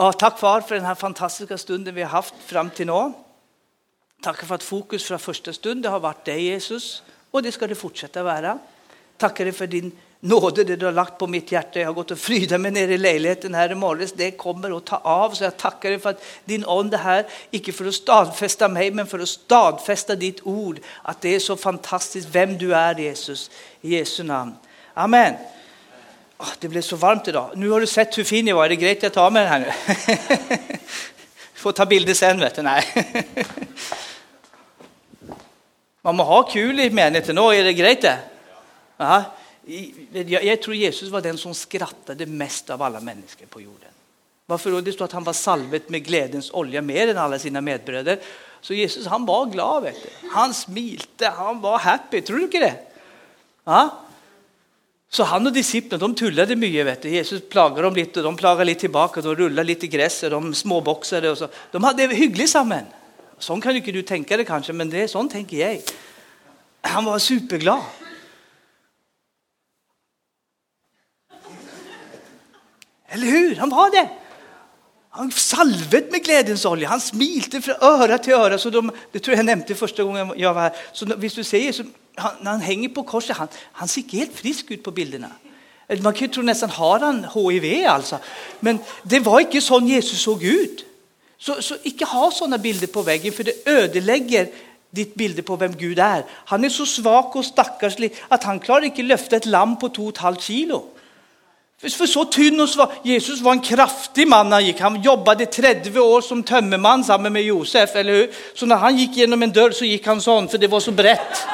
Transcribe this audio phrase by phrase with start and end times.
[0.00, 3.12] Ja, tack far för den här fantastiska stunden vi har haft fram till nu.
[4.22, 7.74] Tack för att fokus från första stund har varit dig Jesus och det ska det
[7.74, 8.58] fortsätta vara.
[9.16, 11.80] Tackar dig för din nåde, det du har lagt på mitt hjärta.
[11.80, 14.08] Jag har gått och frydat mig nere i lägenheten här i morgon.
[14.14, 15.30] Det kommer att ta av.
[15.30, 19.06] Så jag tackar dig för att din ande här, icke för att stadfästa mig, men
[19.06, 20.80] för att stadfästa ditt ord.
[21.02, 23.50] Att det är så fantastiskt vem du är Jesus.
[23.80, 24.54] I Jesu namn.
[24.94, 25.34] Amen.
[26.38, 27.50] Oh, det blev så varmt idag.
[27.54, 28.64] Nu har du sett hur fin jag var.
[28.64, 29.72] Är det grejt jag tar med den här nu?
[31.54, 32.62] får ta bilder sen vet du.
[32.62, 32.84] Nej.
[36.02, 37.38] Man må ha kul i menigheten.
[37.38, 38.18] Är det grejt det?
[38.96, 39.22] Ja.
[40.12, 43.88] Jag, jag tror Jesus var den som skrattade mest av alla människor på jorden.
[44.46, 44.80] Varför då?
[44.80, 48.18] Det står att han var salvet med glädjens olja mer än alla sina medbröder.
[48.60, 49.82] Så Jesus han var glad.
[49.82, 50.28] Vet du.
[50.28, 52.20] Han smilte, han var happy.
[52.20, 52.74] Tror du inte det?
[53.64, 54.07] Ja?
[55.10, 56.86] Så han och disciplerna de tullade mycket.
[56.86, 57.08] Vet du.
[57.08, 61.30] Jesus plagade dem lite, och de plagade lite tillbaka, de rullade lite gräs, de småboxade.
[61.30, 61.48] Och så.
[61.70, 62.84] De hade det hyggligt samman.
[63.38, 65.80] Sånt kan inte du tänka dig kanske, men det är sånt tänker jag.
[66.80, 67.80] Han var superglad.
[73.08, 73.56] Eller hur?
[73.56, 74.10] Han var det.
[75.10, 76.88] Han salvet med glädjens olja.
[76.88, 78.58] Han smilte från öra till öra.
[78.58, 80.72] Så de, det tror jag nämnde första gången jag var här.
[80.92, 81.84] Så visst du säger så,
[82.14, 85.30] han, när han hänger på korset, han, han ser helt frisk ut på bilderna.
[86.02, 88.18] Man kan ju tro nästan har han HIV alltså.
[88.60, 90.84] Men det var inte sån Jesus såg ut.
[91.38, 94.48] Så, så icke ha sådana bilder på väggen för det ödelägger
[94.90, 96.24] ditt bilder på vem Gud är.
[96.30, 100.40] Han är så svag och stackarslig att han klarar inte lyfta ett lamm på 2,5
[100.40, 100.84] kilo.
[101.80, 102.92] För så tynn och svag.
[103.02, 104.80] Jesus var en kraftig man när han gick.
[104.80, 108.30] Han jobbade 30 år som tömmerman samman med Josef, eller hur?
[108.54, 110.90] Så när han gick genom en dörr så gick han sån, för det var så
[110.90, 111.46] brett.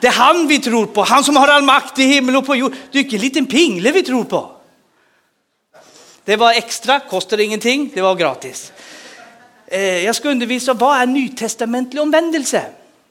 [0.00, 2.56] Det är han vi tror på, han som har all makt i himmel och på
[2.56, 2.74] jord.
[2.92, 4.50] Det är inte en liten pingle vi tror på.
[6.24, 8.72] Det var extra, kostade ingenting, det var gratis.
[9.66, 12.62] Eh, jag ska undervisa vad är nytestamentlig omvändelse.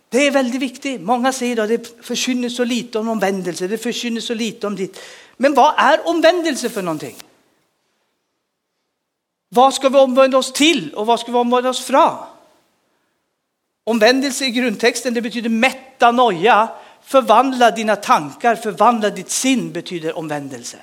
[0.09, 1.01] Det är väldigt viktigt.
[1.01, 4.99] Många säger att det försvinner så lite om omvändelse, det försvinner så lite om ditt.
[5.37, 7.15] Men vad är omvändelse för någonting?
[9.49, 12.17] Vad ska vi omvända oss till och vad ska vi omvända oss från?
[13.83, 16.69] Omvändelse i grundtexten det betyder metanoia,
[17.03, 20.77] förvandla dina tankar, förvandla ditt sinn, betyder omvändelse.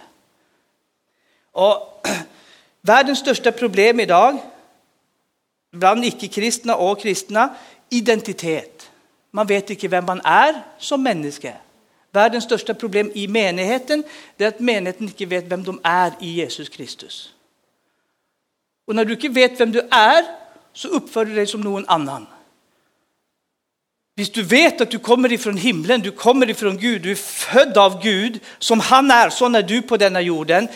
[1.53, 2.09] Och
[2.81, 4.39] världens största problem idag,
[5.73, 7.55] bland icke-kristna och kristna,
[7.89, 8.74] identitet.
[9.35, 11.53] Man vet inte vem man är som människa.
[12.13, 14.05] Världens största problem i menigheten
[14.39, 17.33] är att menigheten inte vet vem de är i Jesus Kristus.
[18.87, 20.25] Och när du inte vet vem du är
[20.73, 22.27] så uppför du dig som någon annan.
[24.19, 27.79] Om du vet att du kommer ifrån himlen, du kommer ifrån Gud, du är född
[27.79, 30.69] av Gud som han är, så är du på denna jorden.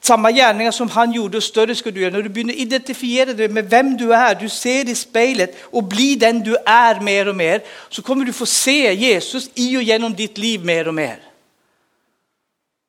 [0.00, 2.12] Samma gärningar som han gjorde och större ska du göra.
[2.12, 6.16] När du börjar identifiera dig med vem du är, du ser i spelet och blir
[6.16, 10.14] den du är mer och mer, så kommer du få se Jesus i och genom
[10.14, 11.22] ditt liv mer och mer.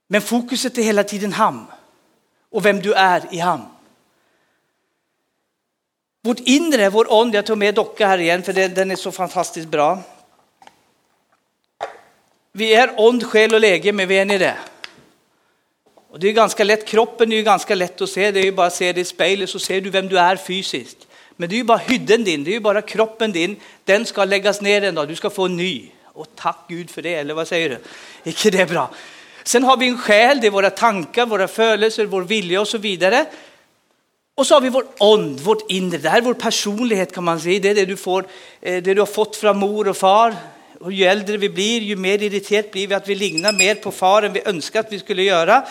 [0.08, 1.66] Men fokuset är hela tiden han
[2.52, 3.62] och vem du är i han.
[6.24, 9.68] Vårt inre, vår ond, jag tar med docka här igen för den är så fantastiskt
[9.68, 10.00] bra.
[12.52, 14.58] Vi är ond själ och läge, men vet ni det?
[16.12, 18.52] Och det är ganska lätt, kroppen är ju ganska lätt att se, det är ju
[18.52, 21.08] bara att se det i spegeln så ser du vem du är fysiskt.
[21.36, 23.56] Men det är ju bara hydden din, det är ju bara kroppen din,
[23.86, 25.92] den ska läggas ner en dag, du ska få en ny.
[26.06, 27.78] Och tack Gud för det, eller vad säger du?
[28.30, 28.90] Icke det är bra.
[29.44, 32.78] Sen har vi en själ, det är våra tankar, våra födelser, vår vilja och så
[32.78, 33.26] vidare.
[34.36, 37.40] Och så har vi vår ond, vårt inre, det här är vår personlighet kan man
[37.40, 37.60] säga.
[37.60, 38.26] Det är det du, får,
[38.62, 40.36] eh, det du har fått från mor och far.
[40.80, 43.92] Och ju äldre vi blir, ju mer irriterat blir vi att vi lignar mer på
[43.92, 45.66] far än vi önskar att vi skulle göra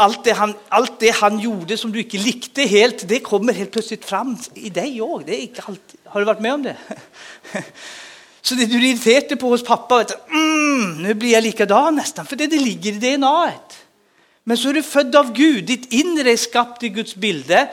[0.00, 3.70] allt det, han, allt det han gjorde som du inte likte helt, det kommer helt
[3.70, 5.26] plötsligt fram i dig också.
[5.26, 6.00] Det är inte alltid.
[6.04, 6.76] Har du varit med om det?
[8.42, 12.36] Så det du irriterade på hos pappa, vet mm, nu blir jag likadan nästan, för
[12.36, 13.52] det, det ligger i DNA.
[14.44, 17.70] Men så är du född av Gud, ditt inre är skapt i Guds bilder.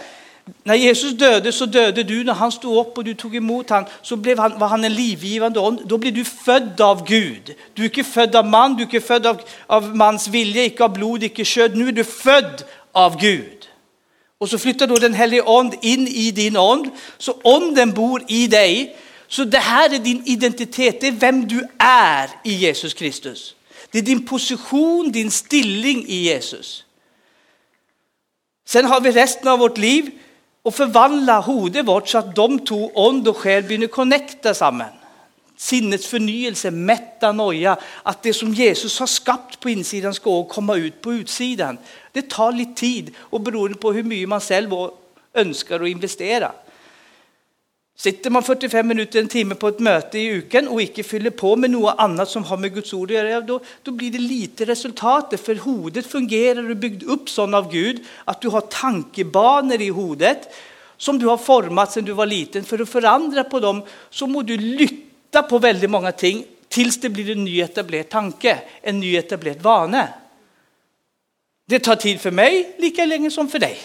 [0.64, 3.86] När Jesus döde så döde du, när han stod upp och du tog emot han
[4.02, 5.82] så blev han, var han en livgivande ond.
[5.86, 7.56] Då blir du född av Gud.
[7.74, 10.84] Du är inte född av man, du är inte född av, av mans vilja, inte
[10.84, 11.76] av blod, inte kött.
[11.76, 13.68] Nu är du född av Gud.
[14.38, 18.48] Och så flyttar då den helige ond in i din ond, så onden bor i
[18.48, 18.98] dig.
[19.28, 23.56] Så det här är din identitet, det är vem du är i Jesus Kristus.
[23.92, 26.84] Det är din position, din stilling i Jesus.
[28.66, 30.12] Sen har vi resten av vårt liv
[30.68, 34.88] och förvandla hodet vårt så att de två, ond och själ, börjar connecta samman.
[35.58, 41.14] Sinnets förnyelse, metanoia, att det som Jesus har skapat på insidan ska komma ut på
[41.14, 41.78] utsidan.
[42.12, 44.70] Det tar lite tid och beroende på hur mycket man själv
[45.34, 46.52] önskar att investera.
[48.00, 51.56] Sitter man 45 minuter, en timme på ett möte i uken och inte fyller på
[51.56, 54.66] med något annat som har med Guds ord att göra, då, då blir det lite
[54.66, 55.34] resultat.
[55.44, 60.54] För hodet fungerar och byggt upp sån av Gud att du har tankebanor i hodet
[60.98, 62.64] som du har format sedan du var liten.
[62.64, 67.10] För att förändra på dem så må du lytta på väldigt många ting tills det
[67.10, 70.08] blir en ny etablerad tanke, en ny etablerad vana.
[71.68, 73.78] Det tar tid för mig lika länge som för dig.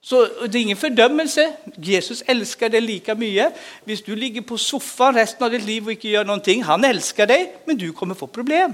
[0.00, 1.52] Så det är ingen fördömelse.
[1.76, 3.52] Jesus älskar dig lika mycket.
[3.86, 7.26] Om du ligger på soffan resten av ditt liv och inte gör någonting, han älskar
[7.26, 8.72] dig, men du kommer få problem.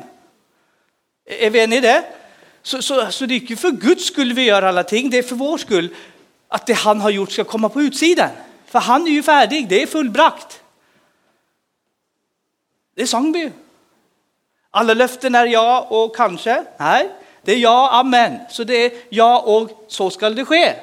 [1.26, 2.04] Är vi eniga i det?
[2.62, 5.22] Så, så, så det är inte för Guds skull vi gör alla ting, det är
[5.22, 5.94] för vår skull
[6.48, 8.30] att det han har gjort ska komma på utsidan.
[8.66, 10.62] För han är ju färdig, det är fullbrakt.
[12.94, 13.52] Det sang vi ju.
[14.70, 16.64] Alla löften är ja och kanske.
[16.78, 17.10] Nej,
[17.42, 18.38] det är ja, amen.
[18.50, 20.74] Så det är ja och så ska det ske.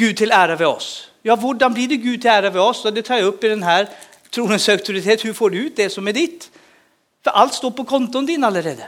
[0.00, 1.08] Gud till ära vid oss.
[1.22, 2.84] Ja, hur blir det Gud till ära vid oss?
[2.84, 3.88] Och det tar jag upp i den här
[4.30, 5.24] tronens auktoritet.
[5.24, 6.50] Hur får du ut det som är ditt?
[7.24, 8.86] För allt står på konton din allerede.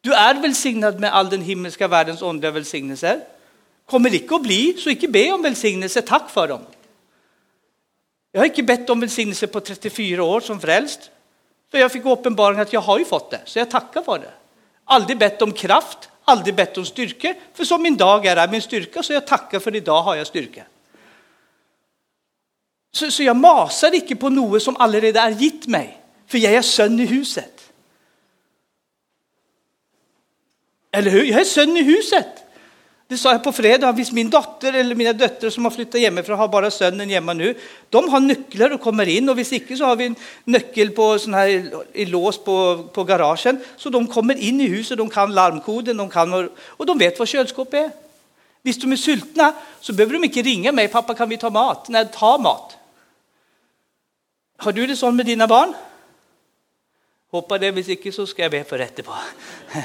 [0.00, 3.20] Du är välsignad med all den himmelska världens onda välsignelser.
[3.86, 6.60] Kommer icke att bli, så icke be om välsignelse, tack för dem.
[8.32, 11.10] Jag har icke bett om välsignelse på 34 år som frälst.
[11.70, 14.32] För jag fick uppenbarligen att jag har ju fått det, så jag tackar för det.
[14.84, 17.34] Aldrig bett om kraft, aldrig bett om styrka.
[17.54, 20.26] För som min dag är, är min styrka, så jag tackar för idag har jag
[20.26, 20.64] styrka.
[22.92, 26.62] Så, så jag masar inte på något som allerede är gitt mig, för jag är
[26.62, 27.72] son i huset.
[30.90, 31.24] Eller hur?
[31.24, 32.41] Jag är son i huset.
[33.12, 36.38] Det sa jag på fredag, om min dotter eller mina döttrar som har flyttat hemifrån
[36.38, 37.54] har bara sönnen hemma nu.
[37.88, 41.18] De har nycklar och kommer in och om inte så har vi en nyckel på
[41.18, 43.60] sån här i lås på, på garagen.
[43.76, 47.28] Så de kommer in i huset, de kan larmkoden, de kan, och de vet vad
[47.28, 47.90] kylskåpet är.
[48.62, 51.88] Visst de är sultna så behöver de inte ringa mig, pappa kan vi ta mat?
[51.88, 52.76] Nej, ta mat.
[54.56, 55.74] Har du det så med dina barn?
[57.30, 59.14] Hoppas det, om inte så ska jag be för rätt på.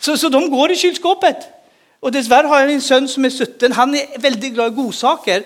[0.00, 1.57] Så, så de går i kylskåpet.
[2.00, 3.72] Och dessvärre har jag en son som är 17.
[3.72, 5.42] Han är väldigt glad i godsaker.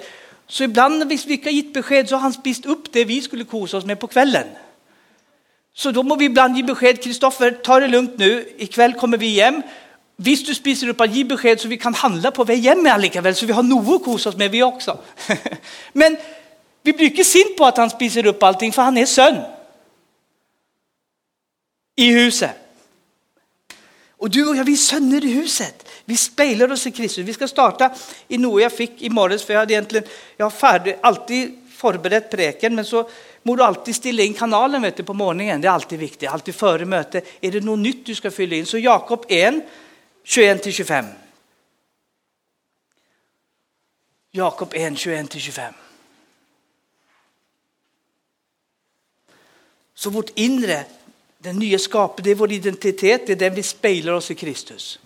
[0.47, 3.45] Så ibland när vi har gett besked så har han spist upp det vi skulle
[3.45, 4.47] kosa oss med på kvällen.
[5.75, 7.03] Så då måste vi ibland ge besked.
[7.03, 8.49] Kristoffer, ta det lugnt nu.
[8.59, 9.63] Ikväll kommer vi hem.
[10.17, 13.47] Visst du spiser upp, ge besked så vi kan handla på väg hem allikevel, så
[13.47, 14.99] vi har något att kosa oss med vi också.
[15.93, 16.17] Men
[16.83, 19.37] vi blir inte sint på att han spiser upp allting, för han är sön.
[21.97, 22.62] I huset.
[24.23, 25.89] Och du och jag, vi är sönder i huset.
[26.05, 27.29] Vi speglar oss i Kristus.
[27.29, 27.95] Vi ska starta
[28.29, 32.31] i något jag fick i morges, för jag hade egentligen, jag har färdig, alltid förberett
[32.31, 33.11] preken, men så
[33.43, 35.61] må du alltid ställa in kanalen vet du, på morgonen.
[35.61, 37.23] Det är alltid viktigt, alltid före möte.
[37.41, 38.67] Är det något nytt du ska fylla in?
[38.67, 39.55] Så Jakob 1,
[40.25, 41.05] 21-25.
[44.31, 45.73] Jakob 1, 21-25.
[49.95, 50.85] Så vårt inre,
[51.43, 54.99] den nya skapelsen, det är vår identitet, det är den vi speglar oss i Kristus.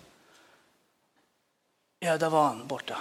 [2.01, 2.97] Ja, där var han borta.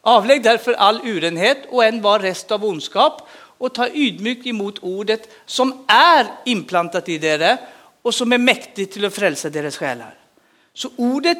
[0.00, 3.28] Avlägg därför all urenhet och en var rest av ondskap
[3.58, 7.58] och ta ydmykt emot ordet som är inplantat i dere
[8.02, 10.14] och som är mäktigt till att frälsa deras själar.
[10.74, 11.38] Så ordet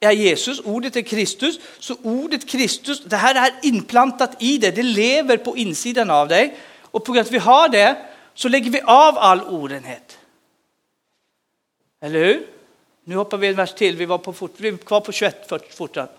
[0.00, 1.58] är Jesus, ordet är Kristus.
[1.78, 6.56] Så ordet Kristus, det här är inplantat i dig, det lever på insidan av dig.
[6.82, 7.96] Och på grund av att vi har det
[8.38, 10.18] så lägger vi av all orenhet.
[12.00, 12.46] Eller hur?
[13.04, 15.48] Nu hoppar vi en vers till, vi var, på fort, vi var kvar på 21
[15.48, 16.12] fortfarande.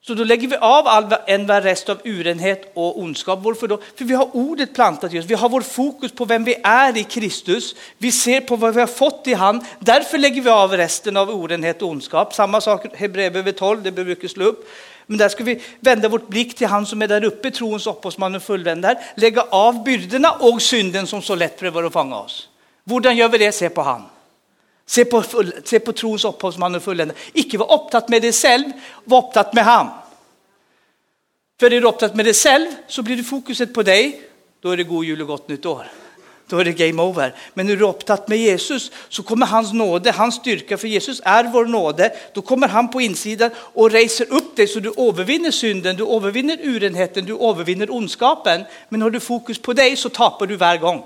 [0.00, 3.38] Så då lägger vi av all en rest av urenhet och ondskap.
[3.42, 3.80] Varför då?
[3.96, 5.24] För vi har ordet plantat i oss.
[5.24, 7.74] Vi har vår fokus på vem vi är i Kristus.
[7.98, 9.64] Vi ser på vad vi har fått i han.
[9.78, 12.34] Därför lägger vi av resten av orenhet och ondskap.
[12.34, 14.68] Samma sak Hebreerbrevet 12, det brukar slå upp.
[15.06, 18.34] Men där ska vi vända vårt blick till han som är där uppe, troens upphovsman
[18.34, 18.98] och fullvändare.
[19.16, 22.48] Lägga av byrdorna och synden som så lätt prövar att fånga oss.
[22.84, 23.52] Hur gör vi det?
[23.52, 24.02] Se på han.
[24.86, 27.18] Se på, full, se på trons upphovsman och fulländare.
[27.32, 28.64] Icke vara upptatt med dig själv,
[29.04, 29.88] var upptatt med han.
[31.60, 34.20] För är du upptatt med dig själv så blir det fokuset på dig,
[34.60, 35.86] då är det god jul och gott nytt år.
[36.48, 37.34] Då är det game over.
[37.54, 41.20] Men när du är upptatt med Jesus så kommer hans nåde, hans styrka, för Jesus
[41.24, 42.16] är vår nåde.
[42.34, 46.58] Då kommer han på insidan och reser upp dig så du övervinner synden, du övervinner
[46.62, 48.64] urenheten, du övervinner ondskapen.
[48.88, 51.04] Men har du fokus på dig så tappar du varje gång.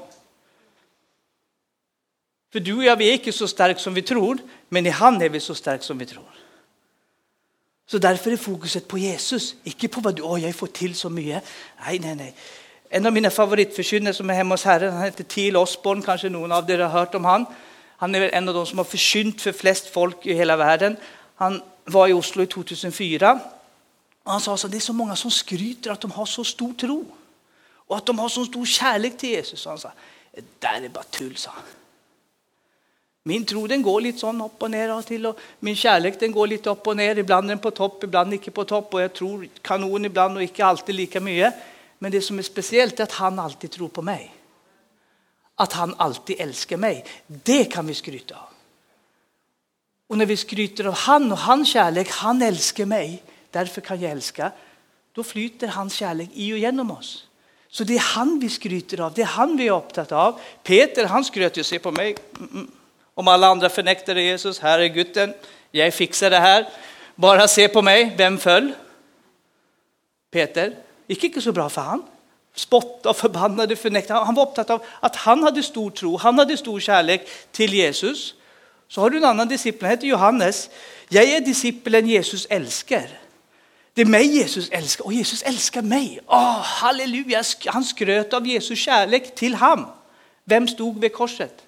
[2.53, 5.23] För du och jag, vi är inte så starka som vi tror, men i han
[5.23, 6.25] är vi så starka som vi tror.
[7.91, 11.11] Så därför är fokuset på Jesus, inte på vad du, åh jag får till så
[11.11, 11.45] mycket.
[11.87, 12.35] Nej, nej, nej.
[12.93, 16.53] En av mina favoritförkynnare som är hemma hos Herren, han heter Thiel Osborn, kanske någon
[16.53, 17.47] av er har hört om han.
[17.97, 20.97] Han är en av de som har förkynt för flest folk i hela världen.
[21.35, 23.41] Han var i Oslo i 2004.
[24.23, 26.73] Och han sa att det är så många som skryter att de har så stor
[26.73, 27.05] tro
[27.73, 29.67] och att de har så stor kärlek till Jesus.
[29.67, 29.93] Och han sa,
[30.35, 31.63] det där är bara tull, sa han.
[33.23, 36.33] Min tro den går lite sån upp och ner och till och min kärlek den
[36.33, 37.19] går lite upp och ner.
[37.19, 40.43] Ibland är den på topp, ibland inte på topp och jag tror kanon ibland och
[40.43, 41.55] inte alltid lika mycket.
[42.03, 44.35] Men det som är speciellt är att han alltid tror på mig.
[45.55, 47.05] Att han alltid älskar mig.
[47.27, 48.49] Det kan vi skryta av.
[50.07, 54.11] Och när vi skryter av han och hans kärlek, han älskar mig, därför kan jag
[54.11, 54.53] älska.
[55.13, 57.27] Då flyter hans kärlek i och genom oss.
[57.69, 60.41] Så det är han vi skryter av, det är han vi är upptatt av.
[60.63, 62.17] Peter han skröt ju, se på mig.
[62.37, 62.71] Mm, mm.
[63.15, 65.35] Om alla andra förnektade Jesus, här är gutten,
[65.71, 66.69] jag fixar det här.
[67.15, 68.73] Bara se på mig, vem föll?
[70.31, 70.77] Peter
[71.11, 72.03] gick inte så bra för han.
[72.55, 74.25] Spottade och förbannade förnekade.
[74.25, 78.35] Han var upptatt av att han hade stor tro, han hade stor kärlek till Jesus.
[78.89, 80.71] Så har du en annan disciplin, han heter Johannes.
[81.09, 83.09] Jag är disciplen Jesus älskar.
[83.95, 86.21] Det är mig Jesus älskar och Jesus älskar mig.
[86.27, 89.87] Oh, halleluja, han skröt av Jesus kärlek till ham.
[90.45, 91.63] Vem stod vid korset?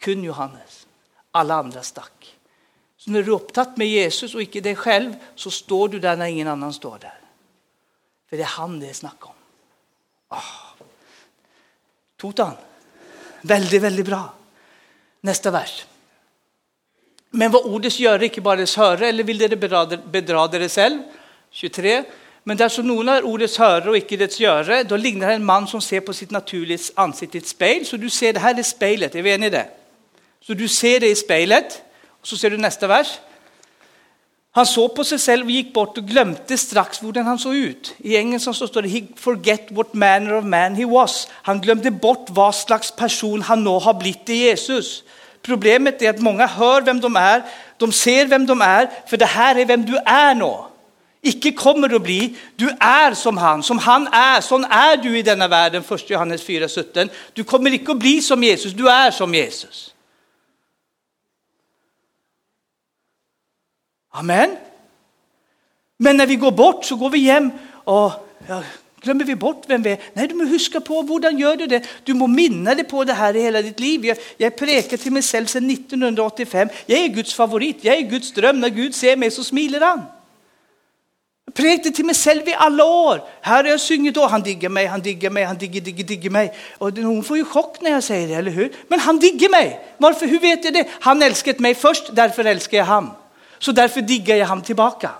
[0.00, 0.86] Kun Johannes.
[1.30, 2.36] Alla andra stack.
[2.96, 6.16] Så när du är upptatt med Jesus och icke dig själv så står du där
[6.16, 7.17] när ingen annan står där.
[8.28, 9.32] För det är han det är snack om.
[10.28, 10.84] Oh.
[12.16, 12.52] Totan.
[13.40, 14.34] Väldigt, väldigt bra.
[15.20, 15.86] Nästa vers.
[17.30, 21.02] Men vad ordet gör icke bara dess höre, eller vill det bedra det själv?
[21.50, 22.04] 23.
[22.42, 25.66] Men där som någon är ordets höre och icke dess göre, då liknar en man
[25.66, 27.86] som ser på sitt naturliga ansikte i ett spegel.
[27.86, 29.68] Så du ser, det här är spelet, är vi eniga i det?
[30.40, 31.82] Så du ser det i spelet,
[32.20, 33.18] och så ser du nästa vers.
[34.50, 37.94] Han såg på sig själv och gick bort och glömde strax hur han såg ut.
[37.98, 41.28] I engelska så står det he forget what manner of man he was.
[41.32, 45.02] Han glömde bort vad slags person han nu har blivit i Jesus.
[45.42, 47.42] Problemet är att många hör vem de är,
[47.76, 50.54] de ser vem de är, för det här är vem du är nu.
[51.22, 55.22] Icke kommer att bli, du är som han, som han är, sån är du i
[55.22, 57.08] denna världen, 1 Johannes 4.17.
[57.32, 59.94] Du kommer icke att bli som Jesus, du är som Jesus.
[64.10, 64.56] Amen.
[65.98, 67.50] Men när vi går bort så går vi hem
[67.84, 68.12] och
[68.46, 68.62] ja,
[69.00, 69.98] glömmer vi bort vem vi är.
[70.12, 71.82] Nej, du måste huska på hur gör du det.
[72.04, 74.04] Du må minna dig på det här i hela ditt liv.
[74.04, 76.68] Jag, jag prekar till mig själv sedan 1985.
[76.86, 78.60] Jag är Guds favorit, jag är Guds dröm.
[78.60, 80.02] När Gud ser mig så smiler han.
[81.44, 83.22] Jag prekade till mig själv i alla år.
[83.40, 86.30] Här har jag sjungit då, han diggar mig, han diggar mig, han digger, digger, digger
[86.30, 86.54] mig.
[86.78, 88.72] Och hon får ju chock när jag säger det, eller hur?
[88.88, 89.80] Men han digger mig.
[89.96, 90.26] Varför?
[90.26, 90.88] Hur vet jag det?
[91.00, 93.14] Han älskade mig först, därför älskar jag honom.
[93.58, 95.10] Så därför diggar jag han tillbaka.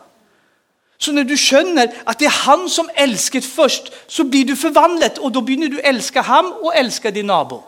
[0.99, 5.19] Så när du känner att det är han som älskat först så blir du förvandlad
[5.19, 7.63] och då börjar du älska han och älska din nabo.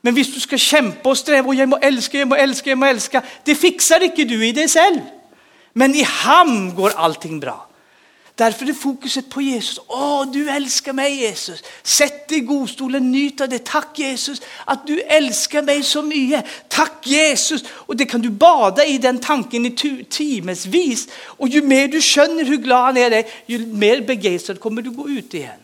[0.00, 2.78] Men visst du ska kämpa och sträva och jag må älska, jag må älska, jag
[2.78, 3.22] må älska.
[3.44, 5.00] Det fixar inte du i dig själv.
[5.72, 7.67] Men i ham går allting bra.
[8.38, 9.80] Därför är fokuset på Jesus.
[9.86, 11.62] Åh, du älskar mig Jesus.
[11.82, 13.64] Sätt dig i godstolen, nyt av det.
[13.64, 16.44] Tack Jesus att du älskar mig så mycket.
[16.68, 17.64] Tack Jesus.
[17.68, 21.08] Och det kan du bada i den tanken i timesvis.
[21.24, 24.90] Och ju mer du känner hur glad han är dig, ju mer begeistrad kommer du
[24.90, 25.60] gå ut igen.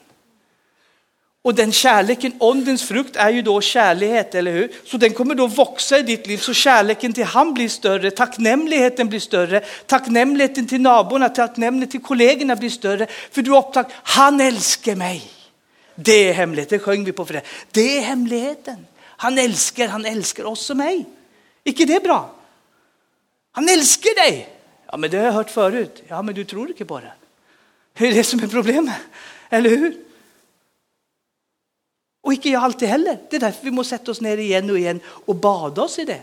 [1.45, 4.73] Och den kärleken, åndens frukt är ju då kärlighet, eller hur?
[4.85, 9.09] Så den kommer då växa i ditt liv, så kärleken till han blir större, tacknämligheten
[9.09, 13.07] blir större, tacknämligheten till naborna, tacknämligheten till kollegorna blir större.
[13.31, 15.31] För du upptäcker, han älskar mig.
[15.95, 17.43] Det är hemligheten, det sjöng vi på för det.
[17.71, 18.87] Det är hemligheten.
[19.01, 21.07] Han älskar, han älskar oss och mig.
[21.65, 22.35] Icke det bra?
[23.53, 24.49] Han älskar dig.
[24.87, 26.03] Ja, men det har jag hört förut.
[26.09, 27.13] Ja, men du tror inte på det.
[27.99, 28.95] Det är det som är problemet,
[29.51, 30.04] eller hur?
[32.25, 33.19] Och icke jag alltid heller.
[33.31, 36.05] Det är därför vi måste sätta oss ner igen och igen och bada oss i
[36.05, 36.21] det.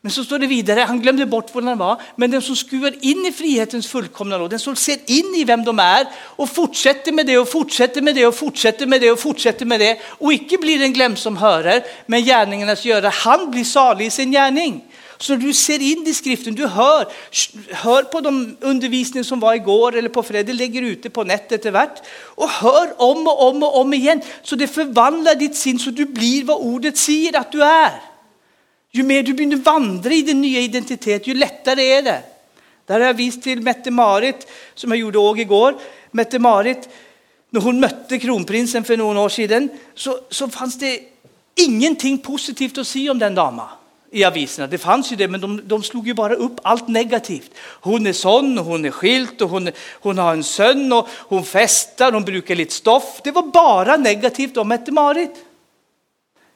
[0.00, 2.94] Men så står det vidare, han glömde bort vad han var, men den som skruvar
[3.00, 7.12] in i frihetens fullkomna råd, den som ser in i vem de är och fortsätter
[7.12, 10.32] med det och fortsätter med det och fortsätter med det och fortsätter med det och
[10.32, 14.84] icke blir en glömsam hörer, men gärningarnas göra, han blir salig i sin gärning.
[15.20, 17.06] Så du ser in i skriften, du hör,
[17.70, 22.02] hör på de undervisningar som var igår eller på fredag, lägger ute på nätet värt
[22.22, 24.20] och hör om och om och om igen.
[24.42, 28.02] Så det förvandlar ditt sinne så du blir vad ordet säger att du är.
[28.92, 32.22] Ju mer du börjar vandra i din nya identitet, ju lättare är det.
[32.86, 35.74] Där har jag visat till Mette-Marit, som jag gjorde också igår.
[36.10, 36.88] Mette-Marit,
[37.50, 41.00] när hon mötte kronprinsen för några år sedan, så, så fanns det
[41.54, 43.66] ingenting positivt att säga om den damen
[44.10, 44.66] i aviserna.
[44.66, 47.50] Det fanns ju det, men de, de slog ju bara upp allt negativt.
[47.58, 52.12] Hon är sån, hon är skilt och hon, hon har en son och hon festar,
[52.12, 53.20] hon brukar lite stoff.
[53.24, 55.44] Det var bara negativt om Mette-Marit.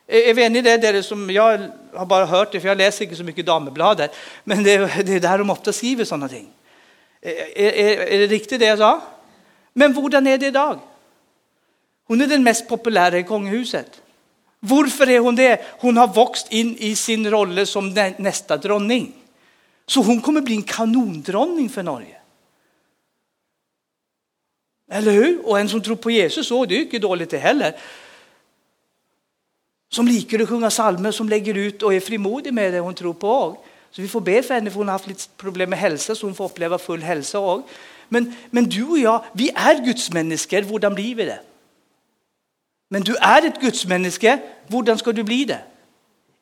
[0.06, 0.92] Är, är vi eniga det?
[0.92, 4.14] det är som jag har bara hört det, för jag läser inte så mycket damebladet.
[4.44, 6.48] Men det, det är där de ofta skriver sådana ting.
[7.22, 9.00] Är, är, är det riktigt det jag sa?
[9.72, 10.78] Men hurdan är det idag?
[12.04, 14.01] Hon är den mest populära i kungahuset.
[14.64, 15.60] Varför är hon det?
[15.78, 19.12] Hon har vuxit in i sin roll som nästa dronning.
[19.86, 22.16] Så hon kommer bli en kanondronning för Norge.
[24.90, 25.46] Eller hur?
[25.46, 27.76] Och en som tror på Jesus, så det är ju inte dåligt det heller.
[29.92, 33.14] Som liker att sjunga salmer, som lägger ut och är frimodig med det hon tror
[33.14, 33.58] på.
[33.90, 36.26] Så vi får be för henne, för hon har haft lite problem med hälsa, så
[36.26, 37.62] hon får uppleva full hälsa.
[38.08, 41.40] Men, men du och jag, vi är gudsmänniskor, hur blir vi det?
[42.92, 45.58] Men du är ett gudsmänniska, hur ska du bli det?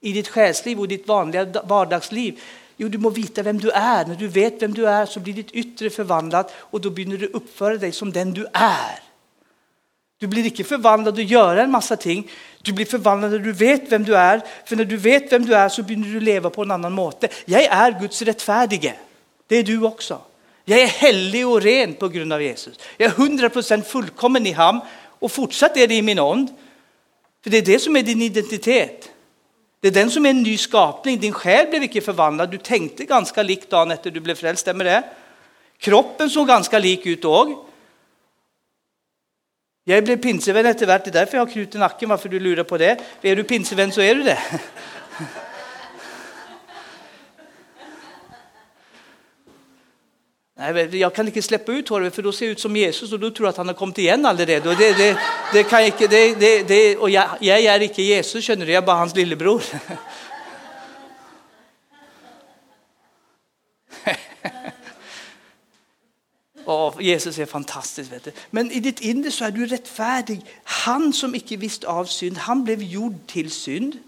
[0.01, 2.41] I ditt själsliv och ditt vanliga vardagsliv.
[2.77, 4.07] Jo, du må veta vem du är.
[4.07, 7.27] När du vet vem du är så blir ditt yttre förvandlat och då börjar du
[7.27, 8.99] uppföra dig som den du är.
[10.19, 12.31] Du blir inte förvandlad och göra en massa ting.
[12.63, 14.43] Du blir förvandlad när du vet vem du är.
[14.65, 17.29] För när du vet vem du är så börjar du leva på en annan måte.
[17.45, 18.95] Jag är Guds rättfärdige.
[19.47, 20.21] Det är du också.
[20.65, 22.79] Jag är helig och ren på grund av Jesus.
[22.97, 24.81] Jag är hundra procent fullkommen i ham
[25.21, 26.49] och fortsatt är det i min ond.
[27.43, 29.11] För det är det som är din identitet.
[29.81, 31.21] Det är den som är en ny skapning.
[31.21, 32.51] Din själ blev inte förvandlad.
[32.51, 35.03] Du tänkte ganska likt dagen efter du blev frälst, stämmer det?
[35.79, 37.65] Kroppen såg ganska lik ut också.
[39.85, 42.65] Jag blev pinsevän efterhvert, det är därför jag har krut i nacken, varför du lurar
[42.65, 43.01] på det.
[43.23, 44.39] Är du pinsevän så är du det.
[50.61, 53.21] Nej, jag kan inte släppa ut håret för då ser jag ut som Jesus och
[53.21, 54.69] då tror jag att han har kommit igen allerede.
[54.69, 55.19] Och det, det,
[55.53, 58.83] det kan inte, det, det, det, och jag, jag är inte Jesus, känner du, jag
[58.83, 59.63] är bara hans lillebror.
[66.65, 68.13] Oh, Jesus är fantastisk.
[68.13, 68.33] Vet du.
[68.51, 70.41] Men i ditt inre så är du rättfärdig.
[70.65, 73.99] Han som icke visste av synd, han blev gjord till synd.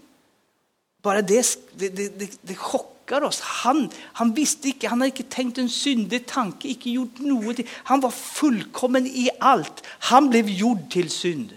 [1.01, 3.39] Bara det, det, det, det chockar oss.
[3.41, 7.57] Han, han visste inte, han hade inte tänkt en syndig tanke, inte gjort något.
[7.69, 9.83] Han var fullkommen i allt.
[9.87, 11.53] Han blev gjord till synd.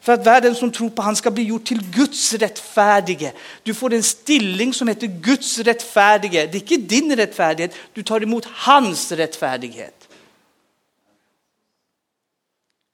[0.00, 3.32] För att världen som tror på han ska bli gjord till Guds rättfärdige.
[3.62, 6.46] Du får en stilling som heter Guds rättfärdige.
[6.46, 10.08] Det är inte din rättfärdighet, du tar emot hans rättfärdighet.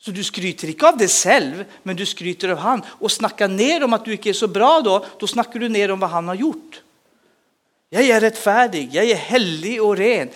[0.05, 2.83] Så du skryter inte av dig själv, men du skryter av han.
[2.87, 5.91] Och snackar ner om att du inte är så bra då, då snackar du ner
[5.91, 6.83] om vad han har gjort.
[7.95, 10.29] Jag är rättfärdig, jag är helig och ren.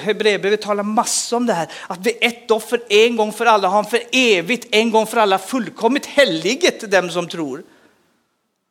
[0.00, 3.74] Hebreerbrevet talar massor om det här, att vid ett offer en gång för alla har
[3.74, 7.62] han för evigt, en gång för alla fullkomligt helliget dem som tror.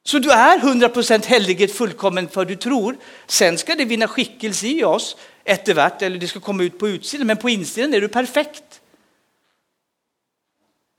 [0.04, 2.98] Så du är 100% helliget fullkommen för du tror.
[3.28, 7.28] Sen ska det vinna skickelse i oss eftervärt, eller det ska komma ut på utsidan,
[7.28, 8.77] men på insidan är du perfekt.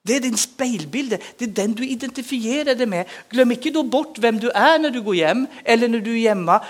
[0.08, 3.06] Det är din spegelbild, det är den du identifierar dig med.
[3.28, 6.28] Glöm inte då bort vem du är när du går hem eller när du är
[6.28, 6.64] hemma.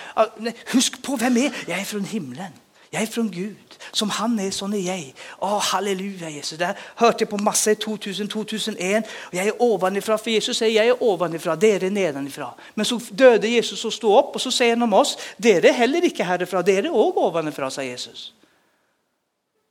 [0.67, 1.53] Husk på vem jag är.
[1.67, 2.53] Jag är från himlen.
[2.91, 3.57] Jag är från Gud.
[3.93, 5.15] Som han är, sån är jag.
[5.39, 6.59] Oh, halleluja Jesus.
[6.59, 9.09] Det hörde jag på massa 2000, 2001.
[9.31, 12.51] Jag är ovanifrån, för Jesus säger jag är ovanifrån, det är det nedanifrån.
[12.75, 15.63] Men så döde Jesus och stod upp och så säger han om oss, det är
[15.63, 18.33] det heller inte härifrån, det är det också ovanifrån, sa Jesus.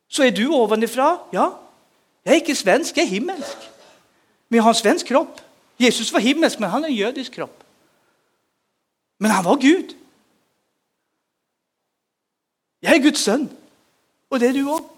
[0.09, 1.17] Så är du ovanifrån?
[1.31, 1.66] Ja,
[2.27, 3.57] jag är inte svensk, jag är himmelsk.
[4.47, 5.41] Men jag har en svensk kropp.
[5.77, 7.63] Jesus var himmelsk, men han har en judisk kropp.
[9.17, 9.95] Men han var Gud.
[12.79, 13.49] Jag är Guds son.
[14.29, 14.89] Och det är du också.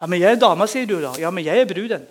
[0.00, 1.14] Ja, men jag är dama, säger du då.
[1.18, 2.06] Ja, men jag är bruden.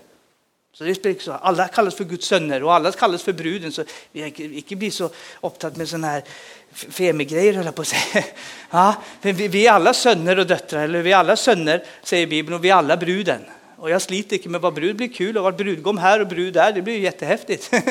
[0.73, 1.31] Så det spelar så.
[1.31, 3.71] Alla kallas för Guds söner och alla kallas för bruden.
[3.71, 5.09] Så vi inte, inte bli så
[5.41, 6.23] upptagna med sådana här
[6.71, 8.25] femigrejer, höll jag på att säga.
[8.69, 12.55] Ja, vi, vi är alla söner och döttrar, eller vi är alla söner, säger Bibeln,
[12.55, 13.41] och vi är alla bruden.
[13.79, 16.53] Och jag sliter inte med vad brud blir kul och vara brudgom här och brud
[16.53, 16.73] där.
[16.73, 17.73] Det blir ju jättehäftigt.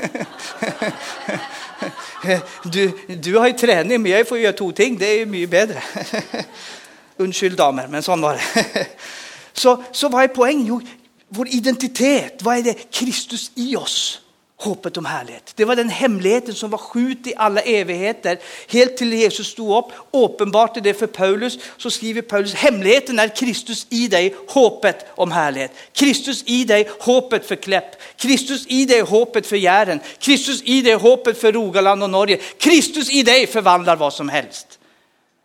[2.64, 4.98] Du, du har ju träning, men jag får ju göra två ting.
[4.98, 5.82] Det är ju mycket bättre.
[7.16, 8.86] Undskyld damer, men sån var det.
[9.52, 10.66] Så, så vad är poängen?
[10.66, 10.80] Jo,
[11.28, 12.42] vår identitet.
[12.42, 12.90] Vad är det?
[12.90, 14.20] Kristus i oss
[14.58, 15.52] hoppet om härlighet.
[15.54, 18.38] Det var den hemligheten som var skjut i alla evigheter.
[18.68, 23.36] Helt till Jesus stod upp, uppenbart är det för Paulus, så skriver Paulus, hemligheten är
[23.36, 25.72] Kristus i dig, hoppet om härlighet.
[25.92, 28.02] Kristus i dig, hoppet för Kläpp.
[28.16, 30.00] Kristus i dig, hoppet för Jären.
[30.18, 32.36] Kristus i dig, hoppet för Rogaland och Norge.
[32.36, 34.78] Kristus i dig förvandlar vad som helst.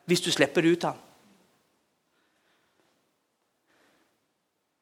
[0.06, 0.96] Visst du släpper ut han.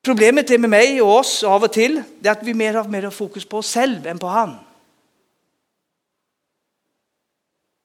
[0.01, 2.83] Problemet är med mig och oss av och till det är att vi mer har
[2.83, 4.55] mer fokus på oss själva än på han.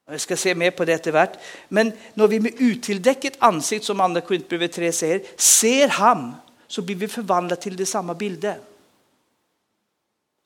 [0.09, 1.39] Jag ska se mer på det eftervärt.
[1.67, 6.35] Men när vi med utildäcket ansikte, som andra Korintierbrevet 3 säger, ser han
[6.67, 8.59] så blir vi förvandlade till det samma bilder.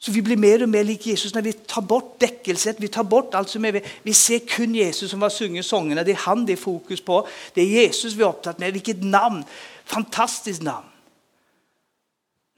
[0.01, 3.03] Så vi blir mer och mer lik Jesus när vi tar bort däckelset, vi tar
[3.03, 6.15] bort allt som är vi, vi ser kun Jesus som har sjunger sångerna, det är
[6.15, 7.27] han det är fokus på.
[7.53, 9.43] Det är Jesus vi är upptatt med, vilket namn,
[9.86, 10.88] fantastiskt namn.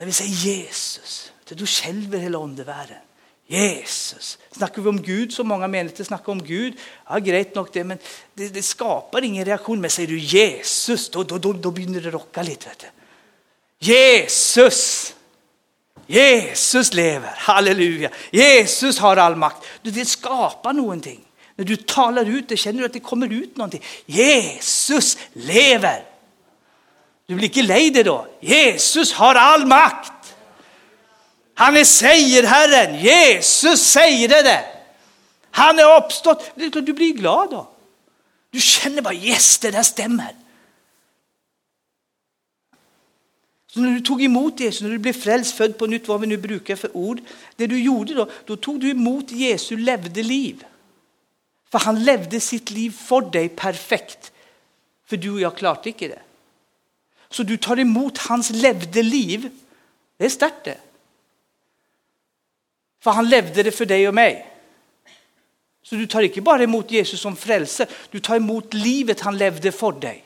[0.02, 2.98] När vi säger Jesus, då skälver hela undervärlden.
[3.48, 4.38] Jesus.
[4.52, 6.74] Snackar vi om Gud, så många människor snackar om Gud,
[7.10, 7.98] ja grejt nog det, men
[8.34, 9.82] det, det, skapar ingen reaktion.
[9.82, 12.70] Men säger du Jesus, då, då, då, då börjar det rocka lite.
[12.70, 12.88] Vet du.
[13.80, 15.14] Jesus!
[16.08, 18.10] Jesus lever, halleluja.
[18.32, 19.66] Jesus har all makt.
[19.82, 21.22] Det skapar någonting.
[21.56, 23.84] När du talar ut det känner du att det kommer ut någonting.
[24.06, 26.11] Jesus lever.
[27.32, 28.28] Du blir inte lej då.
[28.40, 30.36] Jesus har all makt.
[31.54, 33.00] Han är segerherren.
[33.00, 34.66] Jesus säger det.
[35.52, 36.52] Han är uppstått.
[36.56, 37.70] Du blir glad då.
[38.50, 40.36] Du känner bara yes, det där stämmer.
[43.68, 46.28] Så när du tog emot Jesus, när du blev frälst, född på nytt, vad vi
[46.28, 47.22] nu brukar för ord.
[47.56, 50.64] Det du gjorde då, då tog du emot Jesu levde liv.
[51.70, 54.32] För han levde sitt liv för dig perfekt.
[55.06, 56.22] För du och jag klarte inte det.
[57.32, 59.50] Så du tar emot hans levde liv.
[60.18, 60.78] Det är starkt det.
[63.04, 64.48] För han levde det för dig och mig.
[65.84, 69.72] Så du tar inte bara emot Jesus som frälse, du tar emot livet han levde
[69.72, 70.26] för dig.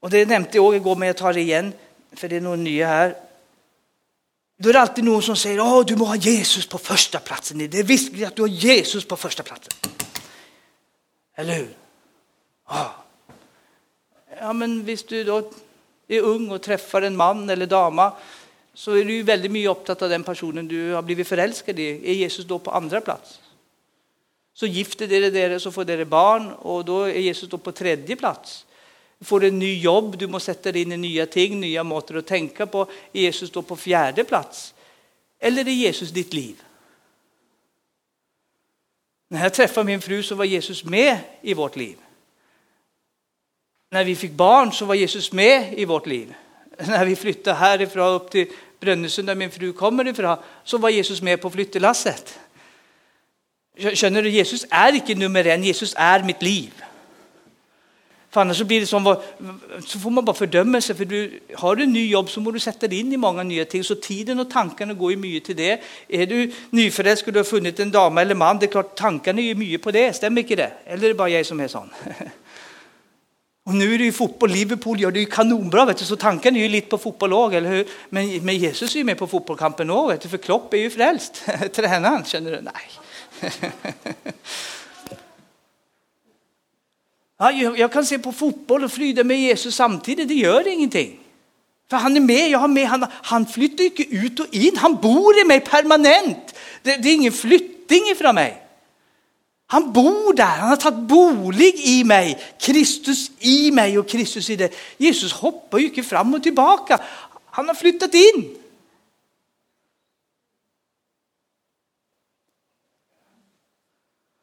[0.00, 1.72] Och det nämnde jag igår, men jag tar det igen,
[2.12, 3.16] för det är några nya här.
[4.58, 7.58] Då är det alltid någon som säger att du må ha Jesus på första platsen.
[7.58, 9.72] Det är visst att du har Jesus på första platsen.
[11.36, 11.79] Eller hur?
[12.70, 15.50] Ja, men visst du då
[16.08, 18.12] är ung och träffar en man eller dama
[18.74, 22.10] så är du ju väldigt mycket upptatt av den personen du har blivit förälskad i.
[22.10, 23.40] Är Jesus då på andra plats?
[24.54, 28.16] Så gifter dere dere så får dere barn och då är Jesus då på tredje
[28.16, 28.66] plats.
[29.20, 32.26] Får en ny jobb, du måste sätta dig in i nya ting, nya måter att
[32.26, 32.82] tänka på.
[33.12, 34.74] Är Jesus då på fjärde plats?
[35.38, 36.62] Eller är Jesus ditt liv?
[39.28, 41.96] När jag träffade min fru så var Jesus med i vårt liv.
[43.92, 46.34] När vi fick barn så var Jesus med i vårt liv.
[46.86, 48.46] När vi flyttade härifrån upp till
[48.80, 52.38] Brönnösund där min fru kommer ifrån så var Jesus med på flyttelasset.
[53.94, 56.72] Känner du, Jesus är inte nummer en, Jesus är mitt liv.
[58.30, 59.16] För annars så blir det som,
[59.86, 62.56] så får man bara fördöma sig, För du, har du en ny jobb så måste
[62.56, 63.84] du sätta dig in i många nya ting.
[63.84, 65.80] Så tiden och tankarna går ju mycket till det.
[66.08, 69.40] Är du nyförälskad och du har funnit en dam eller man, det är klart tankarna
[69.40, 70.12] är ju mycket på det.
[70.12, 70.72] Stämmer inte det?
[70.84, 71.90] Eller är det bara jag som är sån?
[73.70, 76.56] Och nu är det ju fotboll, Liverpool gör det ju kanonbra, vet du, så tanken
[76.56, 77.88] är ju lite på fotboll också, eller hur?
[78.08, 81.44] Men, men Jesus är ju med på fotbollskampen också, för Klopp är ju frälst.
[81.72, 82.60] Tränaren, känner du?
[82.60, 83.52] Nej.
[87.38, 91.20] Ja, jag kan se på fotboll och flyga med Jesus samtidigt, det gör ingenting.
[91.90, 94.94] För han är med, jag har med, han, han flyttar inte ut och in, han
[94.94, 96.54] bor i mig permanent.
[96.82, 98.62] Det, det är ingen flytting ifrån mig.
[99.70, 104.56] Han bor där, han har tagit bolig i mig, Kristus i mig och Kristus i
[104.56, 104.72] dig.
[104.96, 107.00] Jesus hoppar ju inte fram och tillbaka,
[107.50, 108.56] han har flyttat in.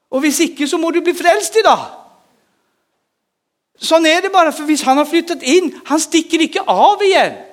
[0.10, 1.86] Och hvis icke så må du bli frälst idag.
[3.80, 7.47] Så är det bara, för visst han har flyttat in, han sticker inte av igen.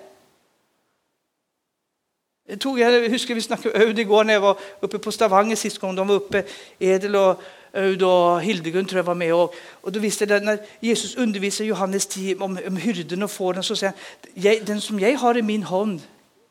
[2.46, 5.78] Jag tog, jag huskar vi snacka Öd igår när jag var uppe på Stavanger sist
[5.78, 5.94] gång.
[5.94, 6.44] De var uppe,
[6.78, 9.35] Edel och eh, då Hildegund tror jag var med.
[9.35, 13.62] Och, och då visste jag när Jesus undervisar Johannes 10 om, om hyrden och fåren
[13.62, 13.92] så säger
[14.37, 16.00] han, den som jag har i min hand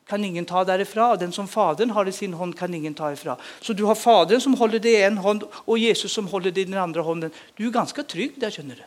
[0.06, 1.18] kan ingen ta därifrån.
[1.18, 3.36] Den som Fadern har i sin hand kan ingen ta ifrån.
[3.60, 6.62] Så du har Fadern som håller dig i en hand och Jesus som håller dig
[6.62, 7.30] i den andra handen.
[7.56, 8.82] Du är ganska trygg där känner du.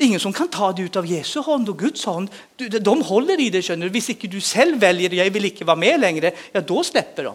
[0.00, 2.30] Ingen som kan ta det ut av Jesu hand och Guds hand.
[2.80, 3.92] De håller i det känner du.
[3.92, 7.34] Visst inte du själv väljer, jag vill inte vara med längre, ja då släpper de.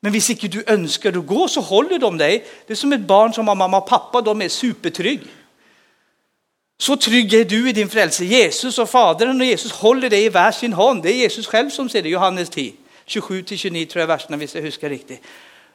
[0.00, 2.44] Men visst inte du önskar att gå så håller de dig.
[2.66, 5.20] Det är som ett barn som har mamma och pappa, de är supertrygg.
[6.78, 8.24] Så trygg är du i din frälse.
[8.24, 11.02] Jesus och Fadern och Jesus håller dig i var sin hand.
[11.02, 12.72] Det är Jesus själv som säger det, Johannes 10,
[13.06, 15.22] 27-29 tror jag verserna om jag huskar riktigt.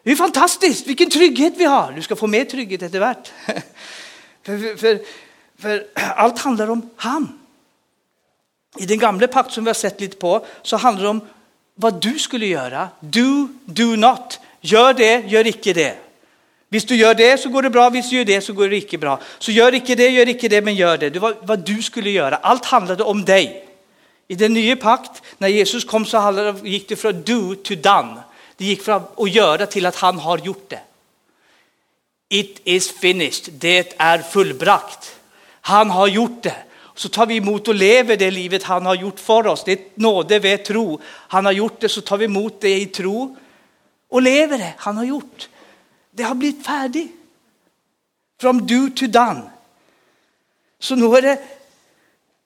[0.04, 1.92] Det är fantastiskt, vilken trygghet vi har.
[1.92, 3.00] Du ska få mer trygghet efter
[4.44, 5.00] För, för, för,
[5.60, 7.40] för allt handlar om han.
[8.78, 11.22] I den gamla pakt som vi har sett lite på så handlar det om
[11.76, 12.90] vad du skulle göra.
[13.00, 14.40] Do, do not.
[14.62, 15.98] Gör det, gör icke det.
[16.70, 18.76] Visst, du gör det så går det bra, Visst, du gör det så går det
[18.76, 19.20] icke bra.
[19.40, 21.10] Så gör icke det, gör icke det, men gör det.
[21.10, 22.36] Det var vad du skulle göra.
[22.36, 23.66] Allt handlade om dig.
[24.28, 28.16] I den nya pakt, när Jesus kom så gick det från do to done.
[28.58, 30.80] Det gick från att göra till att han har gjort det.
[32.30, 33.54] It is finished.
[33.54, 35.19] Det är fullbrakt.
[35.62, 36.56] Han har gjort det.
[36.96, 39.64] så tar vi emot och lever det livet han har gjort för oss.
[39.64, 41.02] Det är nåde vid tro.
[41.06, 43.36] Han har gjort det så tar vi emot det i tro
[44.10, 45.50] och lever det han har gjort.
[46.12, 47.12] Det har blivit färdigt.
[48.42, 49.42] From do to done.
[50.80, 51.40] Så nu är det,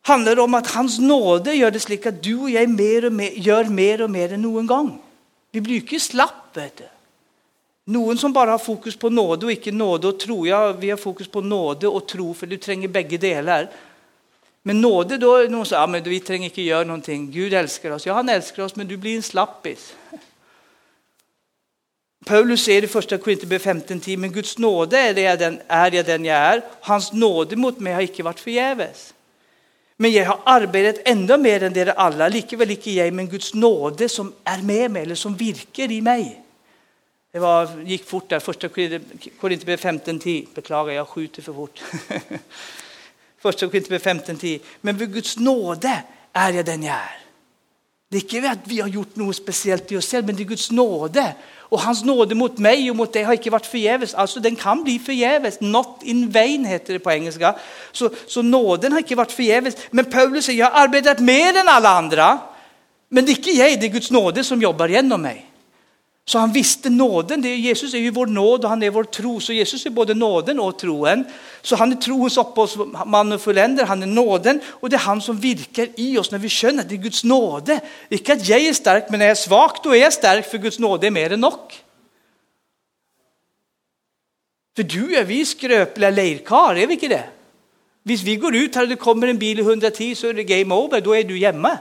[0.02, 3.14] handlar det om att hans nåde gör det slik att du och jag mer och
[3.14, 5.02] mer, gör mer och mer än någon gång.
[5.52, 6.58] Vi blir inte slapp.
[6.58, 6.84] Vet du.
[7.86, 10.48] Någon som bara har fokus på nåde och ikke nåde och tro.
[10.48, 13.70] Ja, vi har fokus på nåde och tro för du tränger bägge delar.
[14.62, 17.32] Men nåde då är noen som ja, men vi tränger inte göra någonting.
[17.32, 18.06] Gud älskar oss.
[18.06, 19.96] Ja, han älskar oss, men du blir en slappis.
[22.26, 26.26] Paulus säger i första Korinthierbrevet 15.10, men Guds nåde är, det den, er jag den
[26.26, 26.62] jag är.
[26.82, 29.14] Hans nåde mot mig har icke varit förgäves.
[29.98, 34.10] Men jag har arbetat enda mer än dere alla, likevel icke jag, men Guds nåde
[34.10, 36.43] som är med mig, eller som virker i mig.
[37.34, 41.82] Det var, gick fort där, första Korinthierbrevet 15.10, beklagar jag skjuter för fort.
[43.42, 47.18] första Korinthierbrevet 15.10, men för Guds nåde är jag den jag är.
[48.10, 50.46] Det är inte att vi har gjort något speciellt i oss själva, men det är
[50.46, 54.14] Guds nåde och hans nåde mot mig och mot dig har inte varit förgäves.
[54.14, 55.62] Alltså den kan bli förgäves.
[55.62, 57.56] Not in vain heter det på engelska.
[57.92, 59.76] Så, så nåden har inte varit förgäves.
[59.92, 62.40] Men Paulus säger, jag har arbetat mer än alla andra.
[63.10, 65.53] Men det är inte jag, det är Guds nåde som jobbar genom mig.
[66.26, 67.42] Så han visste nåden.
[67.42, 69.40] Det är, Jesus är ju vår nåd och han är vår tro.
[69.40, 71.26] Så Jesus är både nåden och troen.
[71.62, 73.86] Så han är troens upphovsman och fulländer.
[73.86, 76.90] Han är nåden och det är han som virkar i oss när vi känner att
[76.90, 77.80] det är Guds nåde.
[78.10, 80.58] Inte att jag är stark, men när jag är svag då är jag stark för
[80.58, 81.74] Guds nåde är mer än nog.
[84.76, 87.24] För du är vi skröpliga lejrkar, är vi inte det?
[88.10, 90.44] Om vi går ut här och det kommer en bil i 110 så är det
[90.44, 91.78] game over, då är du hemma.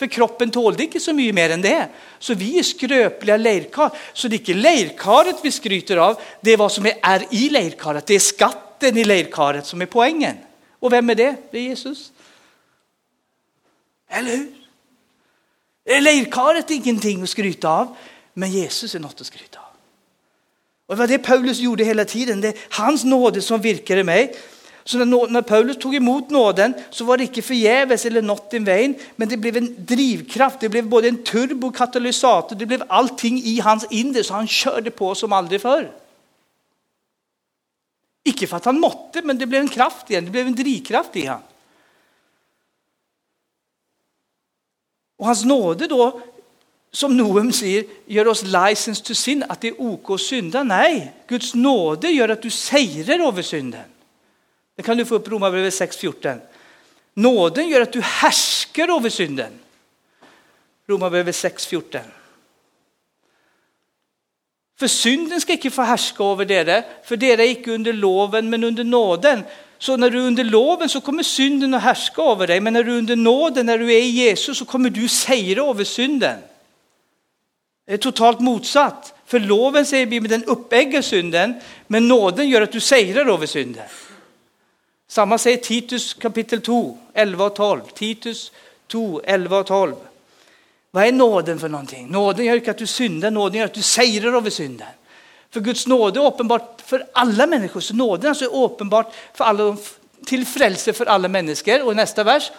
[0.00, 1.88] För kroppen tålde inte så mycket mer än det.
[2.18, 3.90] Så vi är skröpliga leirkar.
[4.12, 8.06] Så det är inte leirkaret vi skryter av, det är vad som är i leirkaret.
[8.06, 10.36] Det är skatten i leirkaret som är poängen.
[10.78, 11.36] Och vem är det?
[11.50, 12.12] Det är Jesus.
[14.08, 14.52] Eller hur?
[16.00, 17.96] Leirkaret är ingenting att skryta av,
[18.34, 19.64] men Jesus är något att skryta av.
[20.86, 22.40] Och det var det Paulus gjorde hela tiden.
[22.40, 24.36] Det är hans nåde som virkar i mig.
[24.84, 28.94] Så när, Paulus tog emot nåden så var det inte förgäves eller något i vägen,
[29.16, 33.86] men det blev en drivkraft, det blev både en turbokatalysator, det blev allting i hans
[33.90, 35.92] inre så han körde på som aldrig förr.
[38.24, 41.16] Icke för att han måtte, men det blev en kraft igen, det blev en drivkraft
[41.16, 41.40] i han.
[45.16, 46.20] Och hans nåde då,
[46.90, 50.62] som Noem säger, gör oss license to sin, att det är OK att synda.
[50.62, 53.84] Nej, Guds nåde gör att du säger över synden.
[54.80, 56.40] Det kan du få upp Romarbrevet 6.14.
[57.14, 59.52] Nåden gör att du härskar över synden.
[60.88, 62.00] Romarbrevet 6.14.
[64.78, 68.64] För synden ska inte få härska över dere, för dere är icke under loven men
[68.64, 69.42] under nåden.
[69.78, 72.84] Så när du är under loven så kommer synden att härska över dig, men när
[72.84, 76.38] du är under nåden, när du är i Jesus så kommer du segra över synden.
[77.86, 79.14] Det är totalt motsatt.
[79.26, 81.54] För loven säger Bibeln, den uppägger synden,
[81.86, 83.84] men nåden gör att du segrar över synden.
[85.10, 87.80] Samma säger Titus kapitel 2, 11 och 12.
[87.94, 88.52] Titus
[88.86, 89.94] 2, 11 och 12.
[90.90, 92.08] Vad är nåden för någonting?
[92.08, 94.88] Nåden gör inte att du syndar, nåden gör att du säger över synden.
[95.50, 99.76] För Guds nåde är uppenbart för alla människor, så nåden alltså är uppenbart för alla,
[100.26, 101.82] till frälse för alla människor.
[101.86, 102.50] Och nästa vers,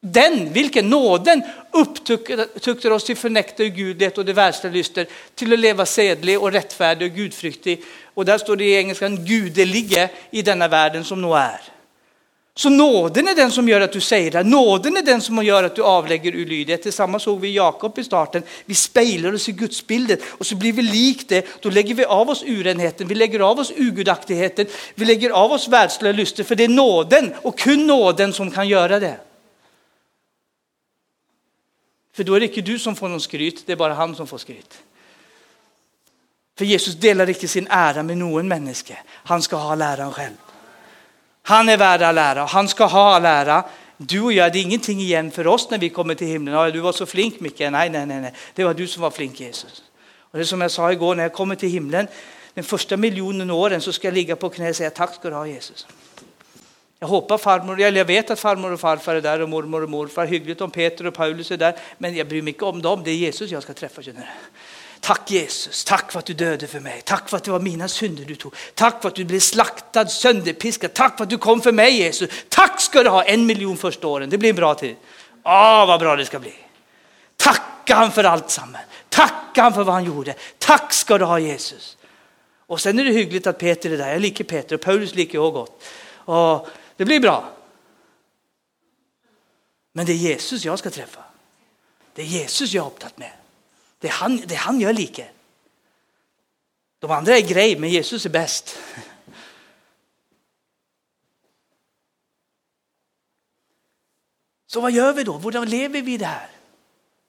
[0.00, 5.86] den, vilken nåden upptuktar oss till förnekta gudlighet och det värsta lyster, till att leva
[5.86, 7.82] sedlig och rättfärdig och gudfryktig.
[8.14, 11.60] Och där står det i engelskan gudelige i denna världen som nå är.
[12.54, 14.42] Så nåden är den som gör att du säger det.
[14.42, 16.82] Nåden är den som gör att du avlägger ulydighet.
[16.82, 18.42] Tillsammans såg vi Jakob i starten.
[18.64, 21.62] Vi speglar oss i gudsbilden och så blir vi lik det.
[21.62, 25.68] Då lägger vi av oss urenheten, vi lägger av oss ugudaktigheten, vi lägger av oss
[25.68, 26.44] världsliga lyster.
[26.44, 29.16] För det är nåden och kun nåden som kan göra det.
[32.18, 34.26] För då är det inte du som får någon skryt, det är bara han som
[34.26, 34.78] får skryt.
[36.58, 38.94] För Jesus delar inte sin ära med någon människa.
[39.08, 40.34] Han ska ha läran själv.
[41.42, 43.64] Han är värd all ära och han ska ha all ära.
[43.96, 46.54] Du och jag, det är ingenting igen för oss när vi kommer till himlen.
[46.54, 47.58] Ja, du var så flink Micke.
[47.58, 48.32] Nej, nej, nej, nej.
[48.54, 49.82] Det var du som var flink Jesus.
[50.18, 52.08] Och det är som jag sa igår, när jag kommer till himlen,
[52.54, 55.34] den första miljonen åren så ska jag ligga på knä och säga tack ska du
[55.34, 55.86] ha Jesus.
[57.00, 59.90] Jag hoppas farmor, eller jag vet att farmor och farfar är där och mormor och
[59.90, 60.26] morfar.
[60.26, 63.02] Hyggligt om Peter och Paulus är där, men jag bryr mig inte om dem.
[63.04, 64.02] Det är Jesus jag ska träffa.
[64.02, 64.34] Känner
[65.00, 67.02] Tack Jesus, tack för att du dödade för mig.
[67.04, 68.54] Tack för att det var mina synder du tog.
[68.74, 70.94] Tack för att du blev slaktad, sönderpiskad.
[70.94, 72.30] Tack för att du kom för mig Jesus.
[72.48, 74.30] Tack ska du ha en miljon första åren.
[74.30, 74.96] Det blir en bra tid.
[75.44, 76.54] Åh, vad bra det ska bli.
[77.36, 78.80] Tacka han för allt samman.
[79.08, 80.34] Tacka han för vad han gjorde.
[80.58, 81.96] Tack ska du ha Jesus.
[82.66, 84.12] Och sen är det hyggligt att Peter är där.
[84.12, 85.82] Jag liker Peter och Paulus liker jag gott.
[86.14, 87.52] Och det blir bra.
[89.92, 91.24] Men det är Jesus jag ska träffa.
[92.14, 93.32] Det är Jesus jag har upptagit med.
[93.98, 95.32] Det är han, det är han jag liker.
[96.98, 98.78] De andra är grej, men Jesus är bäst.
[104.66, 105.38] Så vad gör vi då?
[105.38, 106.50] Hur lever vi det här?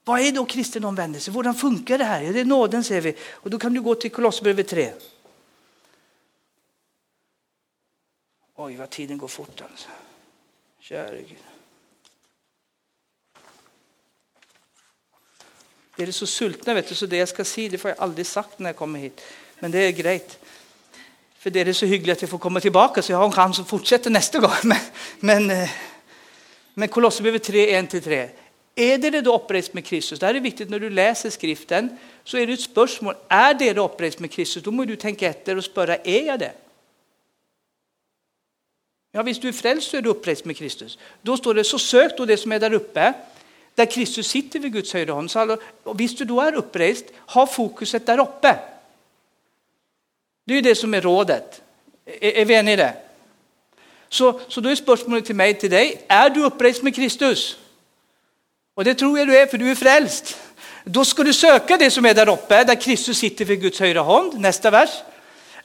[0.03, 1.31] Vad är då kristen omvändelse?
[1.31, 2.21] Hur funkar det här?
[2.21, 3.15] Ja, det är nåden säger vi.
[3.29, 4.93] Och då kan du gå till Kolosserbrevet 3.
[8.61, 9.87] Oj, vad tiden går fort alltså.
[10.79, 11.37] Käre Gud.
[15.95, 18.25] Det är så sultna vet du, så det jag ska säga det får jag aldrig
[18.25, 19.21] sagt när jag kommer hit.
[19.59, 20.39] Men det är grejt.
[21.37, 23.59] För det är så hyggligt att jag får komma tillbaka så jag har en chans
[23.59, 24.51] att fortsätta nästa gång.
[24.63, 24.77] Men,
[25.19, 25.69] men, eh,
[26.73, 28.29] men Kolosserbrevet 3, 1-3.
[28.75, 30.19] Är det det då upprest med Kristus?
[30.19, 31.97] Det här är viktigt när du läser skriften.
[32.23, 33.15] Så är det ett spörsmål.
[33.27, 34.63] Är det det upprest med Kristus?
[34.63, 36.53] Då måste du tänka efter och spöra, är jag det?
[39.11, 40.97] Ja, visst du är frälst och är du upprest med Kristus.
[41.21, 43.13] Då står det, så sök då det som är där uppe,
[43.75, 45.31] där Kristus sitter vid Guds högra hand.
[45.31, 45.57] Så
[45.95, 48.55] visst du då är upprest, ha fokuset där uppe.
[50.45, 51.61] Det är ju det som är rådet.
[52.05, 52.93] Är, är vi eniga i det?
[54.09, 57.57] Så, så då är spörsmålet till mig, till dig, är du upprest med Kristus?
[58.73, 60.37] Och det tror jag du är, för du är frälst.
[60.83, 64.03] Då ska du söka det som är där uppe, där Kristus sitter vid Guds högra
[64.03, 64.39] hand.
[64.39, 64.89] Nästa vers.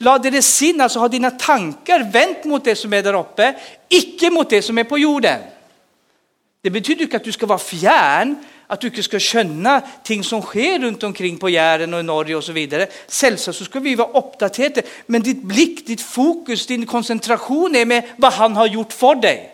[0.05, 3.55] Lade deras sin, alltså ha dina tankar vänt mot det som är där uppe,
[3.89, 5.41] icke mot det som är på jorden.
[6.63, 8.37] Det betyder inte att du ska vara fjärn,
[8.67, 12.37] att du inte ska känna ting som sker runt omkring på Jären och i Norge
[12.37, 12.87] och så vidare.
[13.09, 18.03] Självklart så ska vi vara uppdaterade, men ditt blick, ditt fokus, din koncentration är med
[18.17, 19.51] vad han har gjort för dig.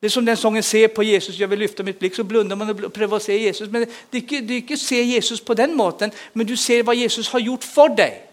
[0.00, 2.56] Det är som den sången Se på Jesus, jag vill lyfta mitt blick, så blundar
[2.56, 3.70] man och prövar att se Jesus.
[3.70, 6.82] Men det är inte, det är inte se Jesus på den måten, men du ser
[6.82, 8.31] vad Jesus har gjort för dig.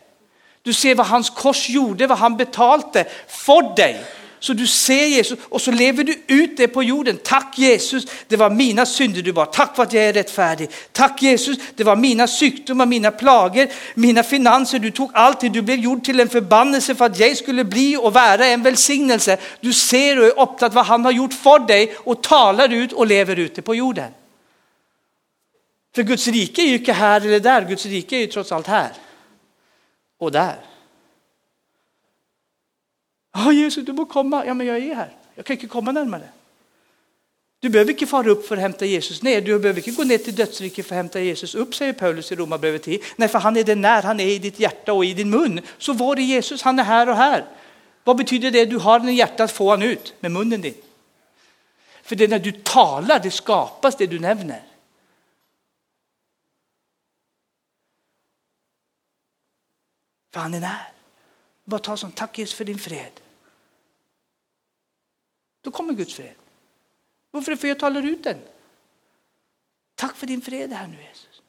[0.64, 4.04] Du ser vad hans kors gjorde, vad han betalte för dig.
[4.42, 7.20] Så du ser Jesus och så lever du ut det på jorden.
[7.24, 9.46] Tack Jesus, det var mina synder du var.
[9.46, 10.70] Tack för att jag är rättfärdig.
[10.92, 14.80] Tack Jesus, det var mina sjukdomar, mina plagor, mina finanser.
[14.80, 18.14] Du tog allting, du blev gjord till en förbannelse för att jag skulle bli och
[18.14, 19.38] vara en välsignelse.
[19.62, 23.08] Du ser och är upptatt vad han har gjort för dig och talar ut och
[23.08, 24.12] lever ut det på jorden.
[25.96, 28.68] För Guds rike är ju inte här eller där, Guds rike är ju trots allt
[28.68, 28.90] här
[30.20, 30.60] och där.
[33.34, 34.46] Ja, Jesus, du må komma.
[34.46, 35.12] Ja, men jag är här.
[35.36, 36.30] Jag kan inte komma närmare.
[37.60, 39.42] Du behöver inte fara upp för att hämta Jesus ner.
[39.42, 42.36] Du behöver inte gå ner till dödsriket för att hämta Jesus upp, säger Paulus i
[42.36, 43.00] Romarbrevet 10.
[43.16, 45.62] Nej, för han är det när, han är i ditt hjärta och i din mun.
[45.78, 46.62] Så var är Jesus?
[46.62, 47.46] Han är här och här.
[48.04, 48.66] Vad betyder det?
[48.66, 50.74] Du har den i hjärtat, få han ut med munnen din.
[52.04, 54.62] För det är när du talar, det skapas det du nämner.
[60.32, 60.92] För han är när.
[61.64, 63.22] Bara ta som tack Jesus för din fred.
[65.62, 66.36] Då kommer Guds fred.
[67.32, 67.56] Varför?
[67.56, 68.40] För jag talar ut den.
[69.96, 71.42] Tack för din fred här nu Jesus.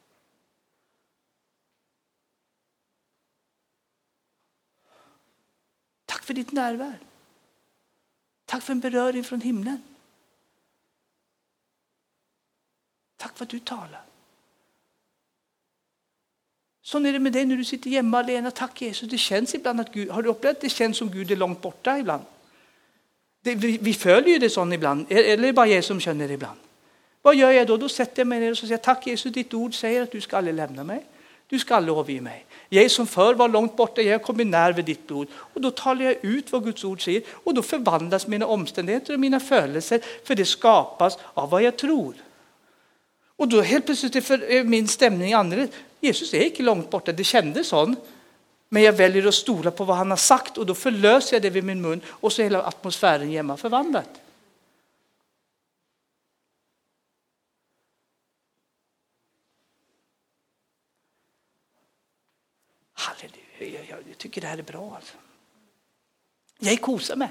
[6.04, 6.98] Tack för ditt närvaro.
[8.44, 9.82] Tack för en beröring från himlen.
[13.16, 14.09] Tack för att du talar.
[16.90, 18.50] Så är det med dig när du sitter hemma alena.
[18.50, 19.10] Tack Jesus.
[19.10, 21.60] Det känns ibland att Gud, har du upplevt att det känns som Gud är långt
[21.60, 22.22] borta ibland?
[23.42, 26.28] Det, vi, vi, följer ju det sån ibland, eller är det bara jag som känner
[26.28, 26.58] det ibland?
[27.22, 27.76] Vad gör jag då?
[27.76, 30.36] Då sätter jag mig ner och säger tack Jesus, ditt ord säger att du ska
[30.36, 31.04] aldrig lämna mig.
[31.46, 32.44] Du ska aldrig överge mig.
[32.68, 35.28] Jag som förr var långt borta, jag kommer nära vid ditt blod.
[35.34, 39.20] Och då talar jag ut vad Guds ord säger och då förvandlas mina omständigheter och
[39.20, 42.14] mina födelser, för det skapas av vad jag tror.
[43.36, 45.72] Och då helt plötsligt är min stämning annorlunda.
[46.00, 47.94] Jesus är inte långt borta, det kändes så.
[48.68, 51.50] Men jag väljer att stola på vad han har sagt och då förlöser jag det
[51.50, 54.04] vid min mun och så är hela atmosfären hemma förvandlad.
[62.92, 64.94] Halleluja, jag tycker det här är bra.
[64.94, 65.16] Alltså.
[66.58, 67.28] Jag kosar mig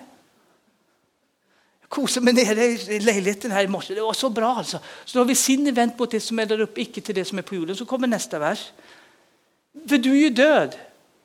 [1.89, 3.95] kosade mig nere i lägenheten här i morse.
[3.95, 4.79] Det var så bra alltså.
[5.05, 7.25] Så då har vi sinne vänt mot det som är där uppe, icke till det
[7.25, 7.75] som är på jorden.
[7.75, 8.71] Så kommer nästa vers.
[9.89, 10.75] För du är ju död.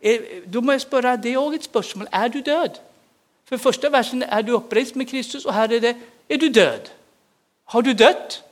[0.00, 2.08] Eh, då måste jag spöra, det är ett spörsmål.
[2.10, 2.78] Är du död?
[3.48, 5.96] För första versen är du upprest med Kristus och här är det,
[6.28, 6.90] är du död?
[7.64, 8.42] Har du dött?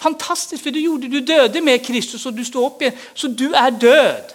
[0.00, 2.94] Fantastiskt, för det gjorde du döde med Kristus och du står upp igen.
[3.14, 4.32] Så du är död.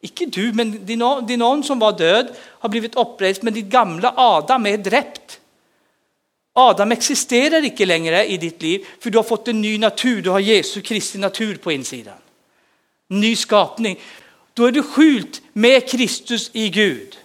[0.00, 4.66] Icke du, men din någon som var död har blivit upprest, men ditt gamla Adam
[4.66, 5.40] är dräpt.
[6.52, 10.30] Adam existerar inte längre i ditt liv för du har fått en ny natur, du
[10.30, 12.18] har Jesu Kristi natur på insidan.
[13.08, 14.00] Ny skapning.
[14.54, 17.18] Då är du skjult med Kristus i Gud.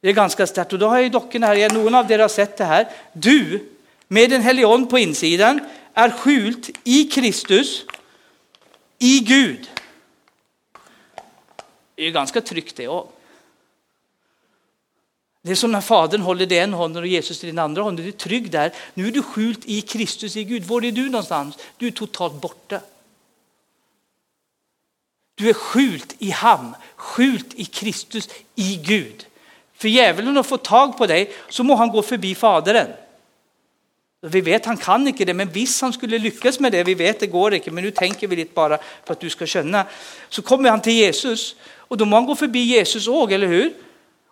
[0.00, 2.56] Det är ganska starkt och då har jag dockorna här, någon av er har sett
[2.56, 2.88] det här.
[3.12, 3.68] Du
[4.08, 5.60] med den helige på insidan
[5.94, 7.84] är skjult i Kristus,
[8.98, 9.70] i Gud.
[11.94, 13.15] Det är ju ganska tryggt det också.
[15.46, 18.04] Det är som när Fadern håller dig en hand och Jesus i den andra handen.
[18.04, 18.72] Du är trygg där.
[18.94, 20.64] Nu är du skjult i Kristus, i Gud.
[20.64, 21.58] Var är du någonstans?
[21.76, 22.80] Du är totalt borta.
[25.34, 29.26] Du är skjult i ham, skjult i Kristus, i Gud.
[29.74, 32.88] För djävulen att få tag på dig så må han gå förbi Fadern.
[34.20, 37.20] Vi vet han kan inte det, men visst han skulle lyckas med det, vi vet
[37.20, 39.86] det går inte, men nu tänker vi lite bara för att du ska känna.
[40.28, 43.85] Så kommer han till Jesus och då må han gå förbi Jesus också, eller hur?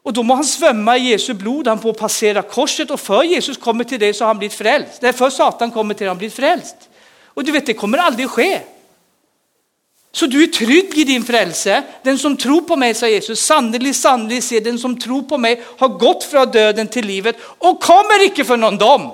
[0.04, 3.56] Och då må han svämma i Jesu blod, han får passera korset och för Jesus
[3.56, 5.02] kommer till dig så har han blivit frälst.
[5.02, 6.76] Nej, för Satan kommer till dig har han blivit frälst.
[7.24, 8.60] Och du vet, det kommer aldrig ske.
[10.12, 11.82] Så du är trygg i din frälse.
[12.02, 15.64] Den som tror på mig, sa Jesus, sannerligen, sannerligen se den som tror på mig
[15.78, 19.10] har gått från döden till livet och kommer icke för någon dom.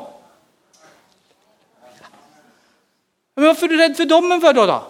[3.34, 4.66] Men varför är du rädd för domen för då?
[4.66, 4.84] då?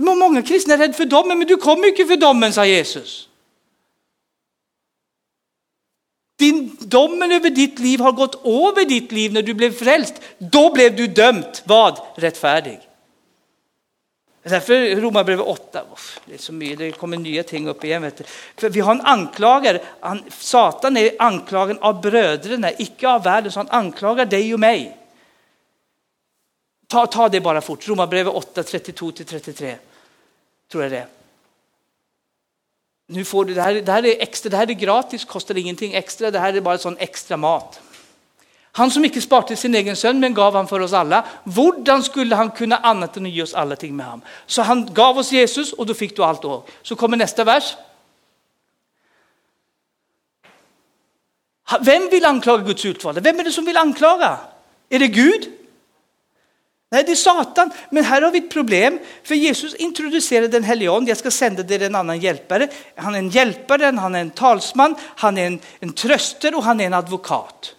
[0.00, 3.28] Många kristna är rädda för domen, men du kommer inte för domen, sa Jesus.
[6.38, 10.14] Din, domen över ditt liv har gått över ditt liv när du blev frälst.
[10.38, 11.62] Då blev du dömt.
[11.64, 12.00] Vad?
[12.16, 12.80] Rättfärdig.
[14.42, 15.82] Därför Romarbrevet 8,
[16.26, 18.02] det är så mycket, det kommer nya ting upp igen.
[18.02, 18.24] Vet du.
[18.56, 23.60] För vi har en anklagare, han, Satan är anklagen av bröderna, icke av världen, så
[23.60, 24.96] han anklagar dig och mig.
[26.94, 29.74] Ta, ta det bara fort, Romarbrevet 8, 32-33.
[30.72, 31.06] Tror jag det
[33.06, 35.94] Nu får du, det, här, det här är extra, det här är gratis, kostar ingenting
[35.94, 37.80] extra, det här är bara sån extra mat.
[38.72, 41.24] Han som icke sparte sin egen son men gav han för oss alla.
[41.44, 44.20] Hvordan skulle han kunna annat än att ge oss alla ting med ham?
[44.46, 46.64] Så han gav oss Jesus och då fick du allt då.
[46.82, 47.76] Så kommer nästa vers.
[51.80, 53.20] Vem vill anklaga Guds utvalda?
[53.20, 54.38] Vem är det som vill anklaga?
[54.88, 55.63] Är det Gud?
[56.94, 57.70] Nej, det är Satan.
[57.90, 61.10] Men här har vi ett problem, för Jesus introducerade den helige Ande.
[61.10, 62.68] Jag ska sända dig en annan hjälpare.
[62.96, 66.80] Han är en hjälpare, han är en talsman, han är en, en tröster och han
[66.80, 67.74] är en advokat.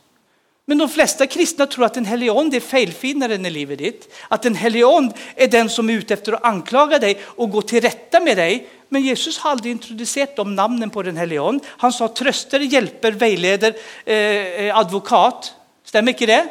[0.65, 4.15] Men de flesta kristna tror att den helige Ande är felfinnaren i livet ditt.
[4.27, 7.61] Att den helige Ande är den som är ute efter att anklaga dig och gå
[7.61, 8.67] till rätta med dig.
[8.89, 11.65] Men Jesus har aldrig introducerat de namnen på den helige Ande.
[11.67, 15.53] Han sa tröster, hjälper, vägleder, eh, eh advokat.
[15.83, 16.47] Stämmer inte det?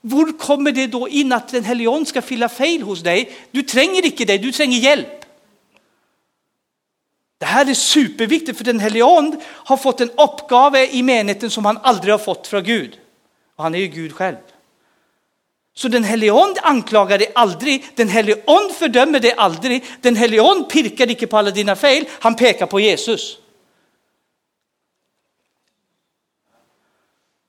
[0.00, 3.32] Var kommer det då in att den helige ska fylla fel hos dig?
[3.50, 5.24] Du tränger inte dig, du tränger hjälp.
[7.38, 11.64] Det här är superviktigt för den helige Ande har fått en uppgave i menigheten som
[11.64, 12.98] han aldrig har fått från Gud.
[13.56, 14.36] Och han är ju Gud själv.
[15.74, 20.42] Så den helige Ande anklagar dig aldrig, den helige Ande fördömer dig aldrig, den helige
[20.42, 23.38] Ande pirkar inte på alla dina fel, han pekar på Jesus.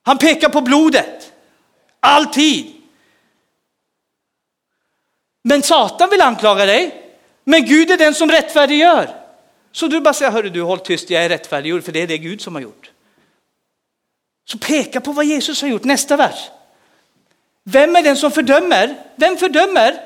[0.04, 1.34] Han pekar på blodet.
[2.08, 2.74] Alltid.
[5.44, 7.14] Men Satan vill anklaga dig.
[7.44, 9.10] Men Gud är den som rättfärdiggör.
[9.72, 12.18] Så du bara säger, hörru du, håll tyst, jag är rättfärdiggjord, för det är det
[12.18, 12.92] Gud som har gjort.
[14.46, 15.84] Så peka på vad Jesus har gjort.
[15.84, 16.50] Nästa vers.
[17.64, 18.96] Vem är den som fördömer?
[19.16, 20.02] Vem fördömer?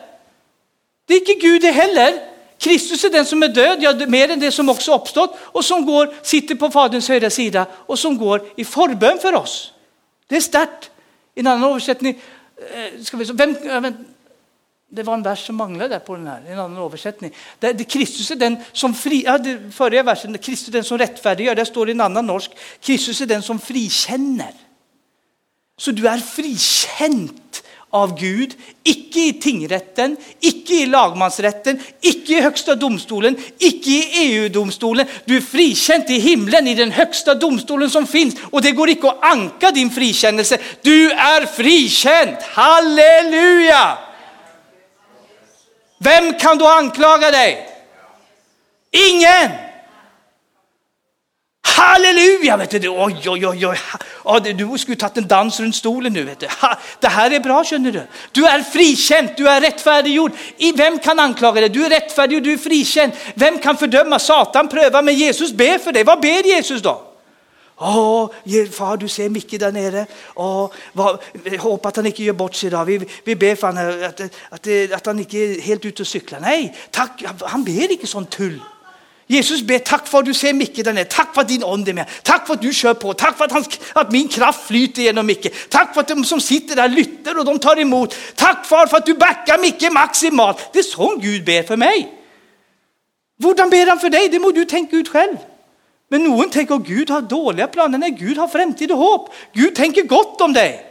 [1.05, 2.27] Det är inte Gud det heller.
[2.57, 5.85] Kristus är den som är död, ja, mer än det som också uppstått och som
[5.85, 9.73] går, sitter på Faderns högra sida och som går i förbön för oss.
[10.27, 10.90] Det är starkt.
[11.35, 12.21] I en annan översättning,
[12.73, 13.55] eh, ska vi, vem,
[14.91, 17.35] det var en vers som manglade där på den här, en annan översättning.
[17.59, 20.97] Det, det, Kristus är den som fri, ja, det, förra versen, Kristus är den som
[20.97, 24.53] rättfärdiggör, där står det i en annan norsk, Kristus är den som frikänner.
[25.77, 32.75] Så du är frikänt av Gud, icke i tingrätten, icke i lagmansrätten, icke i högsta
[32.75, 35.07] domstolen, icke i EU-domstolen.
[35.25, 38.35] Du är frikänd i himlen, i den högsta domstolen som finns.
[38.51, 40.57] Och det går icke att anka din frikännelse.
[40.81, 42.37] Du är frikänd!
[42.41, 43.97] halleluja!
[45.97, 47.69] Vem kan då anklaga dig?
[48.91, 49.70] Ingen!
[51.77, 52.57] Halleluja!
[52.57, 52.89] Vet du.
[52.89, 53.77] Oj, oj, oj, oj.
[54.25, 56.23] Ja, du skulle tagit en dans runt stolen nu.
[56.23, 56.47] Vet du.
[56.99, 58.01] Det här är bra känner du.
[58.31, 60.31] Du är frikänd, du är rättfärdiggjord.
[60.75, 61.69] Vem kan anklaga dig?
[61.69, 63.11] Du är rättfärdiggjord, du är frikänd.
[63.35, 64.19] Vem kan fördöma?
[64.19, 66.03] Satan prövar, men Jesus ber för dig.
[66.03, 67.01] Vad ber Jesus då?
[67.77, 68.29] Åh,
[68.71, 70.05] far du ser Micke där nere.
[70.35, 71.19] Åh, vad,
[71.59, 72.85] hoppas att han inte gör bort sig idag.
[72.85, 76.39] Vi, vi ber för honom att, att, att han inte är helt ute och cyklar.
[76.39, 78.61] Nej, tack, han ber inte sånt tull.
[79.31, 81.05] Jesus ber, tack för att du ser Micke där nere.
[81.05, 82.05] Tack för att din ande är med.
[82.23, 83.13] Tack för att du kör på.
[83.13, 83.63] Tack för att, han,
[83.93, 85.69] att min kraft flyter genom Micke.
[85.69, 88.15] Tack för att de som sitter där lyssnar och de tar emot.
[88.35, 90.69] Tack far för att du backar Micke maximalt.
[90.73, 92.13] Det är så Gud ber för mig.
[93.43, 94.29] Hur ber han för dig?
[94.29, 95.37] Det må du tänka ut själv.
[96.09, 97.97] Men någon tänker att Gud har dåliga planer.
[97.97, 99.33] Nej, Gud har framtid och hopp.
[99.53, 100.90] Gud tänker gott om dig.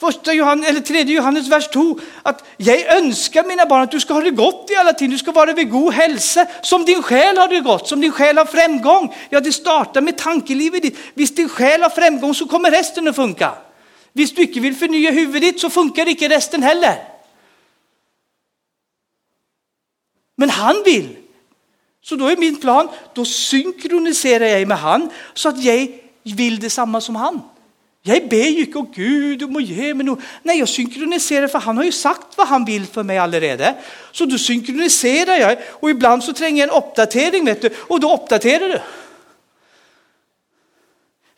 [0.00, 4.14] Första Johannes, eller tredje Johannes vers 2, att jag önskar mina barn att du ska
[4.14, 7.38] ha det gott i alla tider, du ska vara vid god hälsa, som din själ
[7.38, 9.14] har det gott, som din själ har framgång.
[9.30, 10.98] Ja, det startar med tankelivet ditt.
[11.14, 13.54] Visst din själ har framgång så kommer resten att funka.
[14.12, 16.96] Visst du inte vill förnya huvudet ditt så funkar inte resten heller.
[20.36, 21.16] Men han vill.
[22.02, 25.88] Så då är min plan, då synkroniserar jag med han så att jag
[26.22, 27.42] vill detsamma som han.
[28.08, 30.18] Jag ber ju inte, Gud, du må ge mig något.
[30.42, 33.74] Nej, jag synkroniserar för han har ju sagt vad han vill för mig allerede.
[34.12, 38.14] Så då synkroniserar jag och ibland så tränger jag en uppdatering vet du, och då
[38.14, 38.80] uppdaterar du.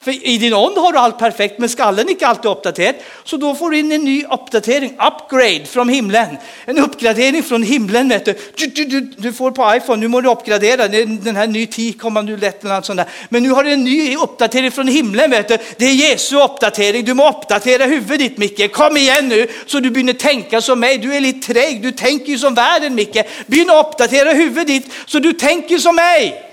[0.02, 2.94] För i din ånd har du allt perfekt, men skallen är inte alltid uppdaterad.
[3.24, 6.36] Så då får du in en ny uppdatering, upgrade från himlen.
[6.64, 8.08] En uppgradering från himlen.
[8.08, 8.34] Vet du.
[8.56, 10.88] Du, du, du, du får på iPhone, nu må du uppgradera.
[10.88, 13.06] Den här ny 10 kommer nu lätt eller något sånt där.
[13.28, 15.30] Men nu har du en ny uppdatering från himlen.
[15.30, 15.58] Vet du.
[15.76, 17.04] Det är Jesu uppdatering.
[17.04, 18.72] Du må uppdatera huvudet ditt Micke.
[18.72, 20.98] Kom igen nu så du börjar tänka som mig.
[20.98, 23.18] Du är lite träg, du tänker ju som världen Micke.
[23.46, 26.47] Börja uppdatera huvudet ditt så du tänker som mig.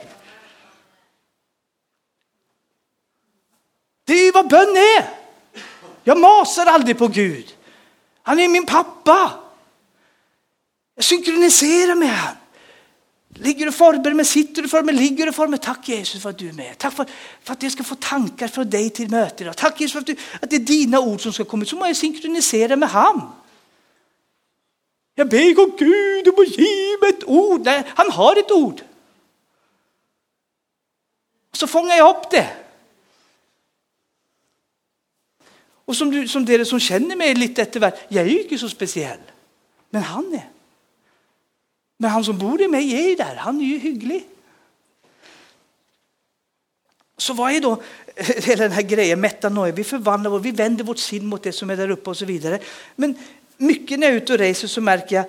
[4.06, 5.10] Det är ju vad bön är.
[6.04, 7.56] Jag masar aldrig på Gud.
[8.22, 9.32] Han är min pappa.
[10.96, 12.36] Jag synkroniserar med honom.
[13.38, 15.60] Ligger du förbereder mig, sitter du för mig, ligger du för mig.
[15.60, 16.78] Tack Jesus för att du är med.
[16.78, 17.06] Tack för,
[17.44, 19.58] för att jag ska få tankar från dig till mötet.
[19.58, 21.70] Tack Jesus för att, du, att det är dina ord som ska komma ut.
[21.70, 23.32] Så må jag synkronisera med honom.
[25.16, 27.62] Jag ber om Gud, du må ge mig ett ord.
[27.66, 28.82] Nej, han har ett ord.
[31.54, 32.65] Så fångar jag upp det.
[35.86, 38.70] Och som, du, som dere som känner mig lite eftervärd, jag är ju inte så
[38.70, 39.20] speciell.
[39.90, 40.50] Men han är.
[41.98, 44.28] Men han som bor i mig är ju där, han är ju hygglig.
[47.18, 47.82] Så vad är då
[48.16, 49.72] hela den här grejen, metanoia?
[49.72, 52.26] Vi förvandlar och vi vänder vårt sinne mot det som är där uppe och så
[52.26, 52.60] vidare.
[52.96, 53.18] Men
[53.58, 55.26] mycket när jag är ute och reser så märker jag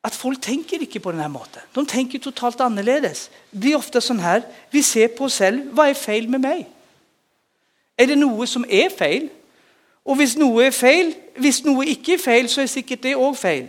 [0.00, 1.62] att folk tänker inte på den här maten.
[1.72, 3.30] De tänker totalt annorledes.
[3.50, 6.68] Det är ofta sån här, vi ser på oss själva, vad är fel med mig?
[7.96, 9.28] Är det något som är fel?
[10.02, 13.40] Och om något är fel, hvis något inte är fel så är säkert det också
[13.40, 13.66] fel.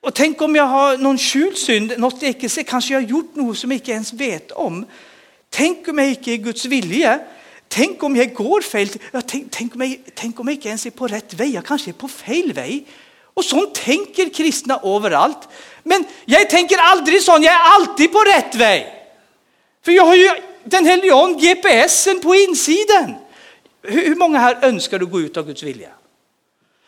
[0.00, 3.08] Och tänk om jag har någon skjult synd, något jag inte ser, kanske jag har
[3.08, 4.86] gjort något som jag inte ens vet om.
[5.50, 7.20] Tänk om jag inte är Guds vilja.
[7.68, 8.88] Tänk om jag går fel.
[9.26, 11.90] Tänk, tänk, om jag, tänk om jag inte ens är på rätt väg, jag kanske
[11.90, 12.86] är på fel väg.
[13.34, 15.48] Och sånt tänker kristna överallt.
[15.82, 18.86] Men jag tänker aldrig sånt, jag är alltid på rätt väg.
[19.84, 20.30] För jag har ju
[20.64, 23.14] den helige Ande, GPSen på insidan.
[23.82, 25.90] Hur många här önskar du gå ut av Guds vilja?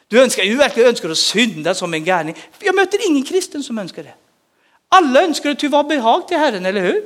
[0.08, 2.36] Du önskar ju verkligen önskar att synda som en gärning.
[2.58, 4.14] Jag möter ingen kristen som önskar det.
[4.88, 7.04] Alla önskar att vara behag till Herren, eller hur?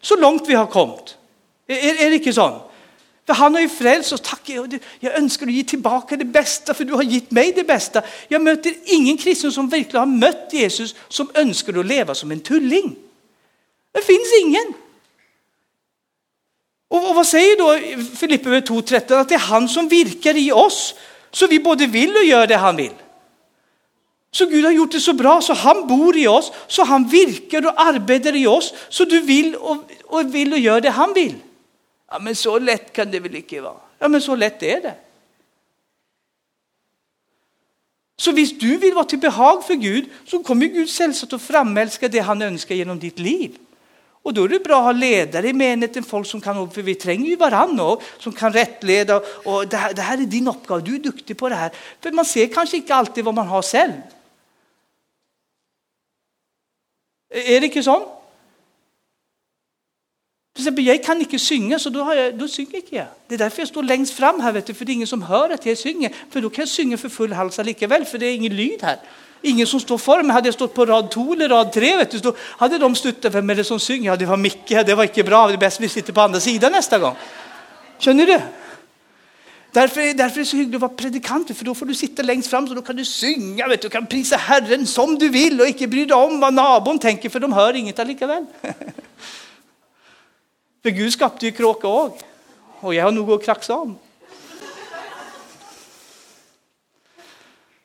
[0.00, 1.16] Så långt vi har kommit.
[1.66, 2.62] Är, är det inte så?
[3.26, 4.20] För han har ju frälst oss.
[4.20, 4.48] Tack,
[5.00, 8.02] jag önskar att ge tillbaka det bästa för du har gett mig det bästa.
[8.28, 12.40] Jag möter ingen kristen som verkligen har mött Jesus som önskar att leva som en
[12.40, 12.96] tulling.
[13.92, 14.74] Det finns ingen.
[16.88, 19.20] Och, och vad säger då Filippe 2.13?
[19.20, 20.94] Att det är han som virkar i oss.
[21.30, 22.94] Så vi både vill och gör det han vill.
[24.30, 27.66] Så Gud har gjort det så bra så han bor i oss, så han virkar
[27.66, 28.74] och arbetar i oss.
[28.88, 31.34] Så du vill och, och vill och gör det han vill.
[32.10, 33.76] Ja men så lätt kan det väl inte vara?
[33.98, 34.94] Ja men så lätt är det.
[38.18, 42.08] Så visst du vill vara till behag för Gud så kommer Gud sällsamt att framälska
[42.08, 43.58] det han önskar genom ditt liv.
[44.26, 46.94] Och då är det bra att ha ledare i menigheten, folk som kan, för vi
[46.94, 49.22] tränger ju varandra, som kan rättleda.
[49.44, 51.72] Och det här, det här är din uppgift, du är duktig på det här.
[52.00, 53.92] För man ser kanske inte alltid vad man har själv.
[57.30, 57.82] Är det inte
[60.66, 63.06] exempel, jag kan inte synga, så då, har jag, då synger inte jag.
[63.28, 65.22] Det är därför jag står längst fram här, vet du, för det är ingen som
[65.22, 66.12] hör att jag synger.
[66.30, 68.82] För då kan jag synga för full hals lika väl, för det är ingen lyd
[68.82, 68.96] här.
[69.42, 70.34] Ingen som står för mig.
[70.34, 73.34] Hade jag stått på rad 2 eller rad 3 vet du, då hade de stöttat
[73.34, 74.10] Vem är det som synger?
[74.10, 74.68] Ja, det var Micke.
[74.68, 75.46] Det var inte bra.
[75.46, 77.14] Det är bäst vi sitter på andra sidan nästa gång.
[77.98, 78.40] Känner du?
[79.72, 82.50] Därför, därför är det så hyggligt att vara predikant, för då får du sitta längst
[82.50, 85.66] fram så då kan du synga, vet du, kan prisa Herren som du vill och
[85.66, 88.46] inte bry dig om vad nabon tänker, för de hör inget likaväl.
[90.86, 92.24] för Gud skapade ju kråka också,
[92.80, 93.98] och jag har nog att kraxa om.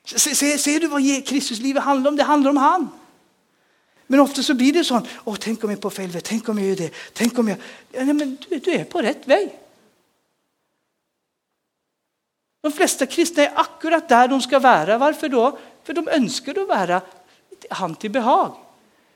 [0.04, 2.16] Ser, ser du vad Kristuslivet handlar om?
[2.16, 2.88] Det handlar om han.
[4.06, 6.48] Men ofta så blir det så, åh tänk om jag är på fel väg, tänk
[6.48, 7.58] om jag gör det, tänk om jag...
[7.92, 9.58] Ja, nej, men du, du är på rätt väg.
[12.60, 14.98] De flesta kristna är akkurat där de ska vara.
[14.98, 15.58] Varför då?
[15.84, 17.00] För de önskar att vara
[17.70, 18.56] han till behag.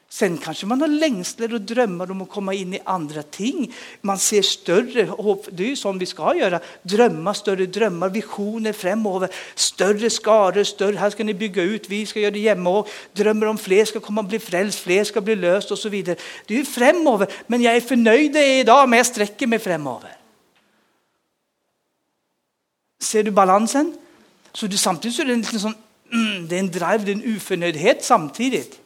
[0.09, 3.75] Sen kanske man har längslar och drömmar om att komma in i andra ting.
[4.01, 5.47] Man ser större hopp.
[5.51, 6.61] Det är ju sånt vi ska göra.
[6.83, 9.31] Drömma större drömmar, visioner framöver.
[9.55, 10.97] Större skaror, större.
[10.97, 14.01] Här ska ni bygga ut, vi ska göra det hemma och drömmer om fler ska
[14.01, 16.17] komma och bli frälst, fler ska bli löst och så vidare.
[16.47, 17.29] Det är ju framöver.
[17.47, 20.17] Men jag är förnöjd idag, men jag sträcker mig framöver.
[23.03, 23.99] Ser du balansen?
[24.53, 25.75] Så du, samtidigt så är det en liten sån,
[26.13, 28.81] mm, det är en drive, det är en oförnöjdhet samtidigt.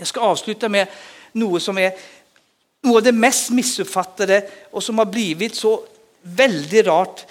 [0.00, 0.88] Jag ska avsluta med
[1.32, 1.92] något som är
[2.82, 5.84] något av det mest missuppfattade och som har blivit så
[6.22, 7.26] väldigt rart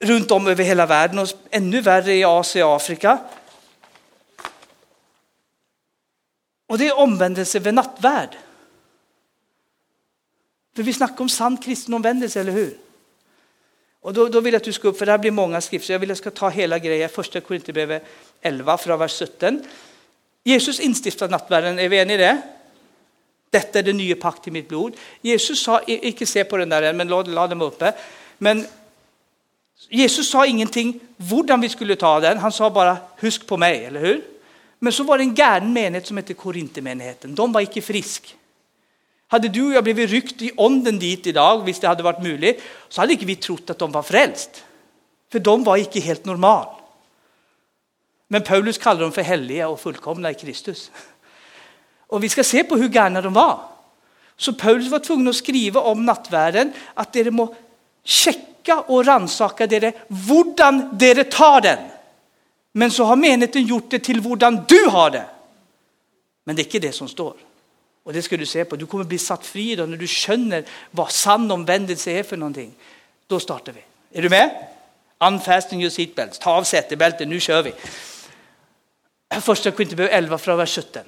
[0.00, 3.18] runt om över hela världen och ännu värre i Asien och Afrika.
[6.66, 8.36] Och det är omvändelse vid nattvärd.
[10.76, 12.78] För vi snackar om sann kristen omvändelse, eller hur?
[14.00, 15.94] Och då, då vill jag att du ska upp, för det här blir många skrifter.
[15.94, 18.04] Jag vill att jag ska ta hela grejen, första Korinthierbrevet
[18.40, 19.64] 11 från vers 17.
[20.44, 22.42] Jesus instiftade nattvärden, är vi eniga i det?
[23.50, 24.96] Detta är det nya pakt i mitt blod.
[25.20, 27.92] Jesus sa, inte se på den där än, men la, la dem uppe.
[28.38, 28.66] Men
[29.88, 34.00] Jesus sa ingenting hur vi skulle ta den, han sa bara husk på mig, eller
[34.00, 34.24] hur?
[34.78, 38.36] Men så var det en gärn menighet som hette Korinthemenigheten, de var inte frisk.
[39.28, 42.62] Hade du och jag blivit ryckt i onden dit idag, visst det hade varit möjligt,
[42.88, 44.64] så hade inte vi trott att de var frälst.
[45.32, 46.79] För de var inte helt normala.
[48.32, 50.90] Men Paulus kallar dem för heliga och fullkomna i Kristus.
[52.06, 53.60] Och vi ska se på hur galna de var.
[54.36, 57.54] Så Paulus var tvungen att skriva om nattvärden att det må
[58.04, 59.92] checka och ransaka dere
[60.28, 61.78] hurdan dere tar den.
[62.72, 65.24] Men så har menigheten gjort det till hurdan du har det.
[66.44, 67.34] Men det är inte det som står.
[68.02, 68.76] Och det ska du se på.
[68.76, 72.72] Du kommer bli satt fri då när du känner vad sann omvändelse är för någonting.
[73.26, 73.80] Då startar vi.
[74.18, 74.66] Är du med?
[75.18, 76.38] Unfasten your seatbelts.
[76.38, 77.72] Ta av sätebältet, nu kör vi.
[79.38, 81.02] Första Korinthierbrevet 11 från vers 17.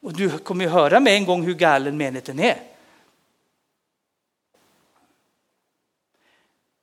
[0.00, 2.62] Och du kommer ju höra med en gång hur galen menigheten är.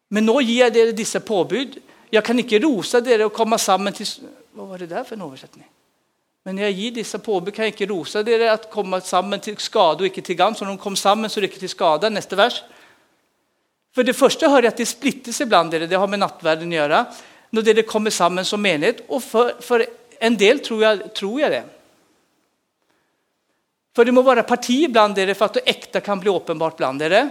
[0.08, 1.82] Men nu ger jag er dessa påbud.
[2.10, 4.08] Jag kan inte rosa er och komma samman till...
[4.52, 5.68] Vad var det där för en översättning?
[6.44, 9.58] Men när jag ger dessa påbud kan jag inte rosa er att komma samman till
[9.58, 10.56] skada och icke till gagn.
[10.56, 12.10] Så de kom samman så det icke till skada.
[12.10, 12.64] Nästa vers.
[13.96, 17.06] För det första hör jag att det splittras ibland, det har med nattvärden att göra.
[17.50, 19.04] När det kommer samman som menighet.
[19.08, 19.86] Och för, för
[20.22, 21.64] en del tror jag, tror jag det.
[23.96, 27.02] För det må vara parti bland er för att det äkta kan bli uppenbart bland
[27.02, 27.30] er.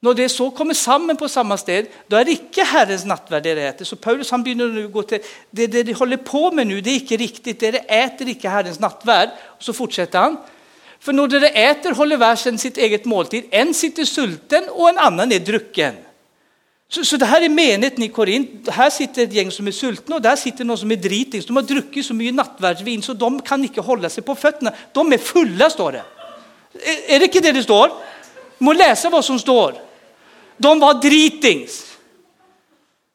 [0.00, 3.50] När det så kommer samman på samma sted, då är det icke Herrens nattvärd det
[3.50, 3.84] äter.
[3.84, 6.90] Så Paulus han börjar nu gå till, det, det de håller på med nu, det
[6.90, 9.28] är icke riktigt, det äter icke Herrens nattvärd.
[9.42, 10.36] Och så fortsätter han.
[10.98, 15.32] För när det äter håller världen sitt eget måltid, en sitter sulten och en annan
[15.32, 15.94] är drucken.
[16.88, 18.68] Så, så det här är menet i Korint.
[18.68, 21.46] Här sitter ett gäng som är sultna och där sitter någon som är dritings.
[21.46, 24.72] De har druckit så mycket nattvardsvin så de kan inte hålla sig på fötterna.
[24.92, 26.02] De är fulla står det.
[26.84, 27.90] Är, är det inte det det står?
[28.58, 29.74] Må läsa vad som står.
[30.56, 31.96] De var dritings.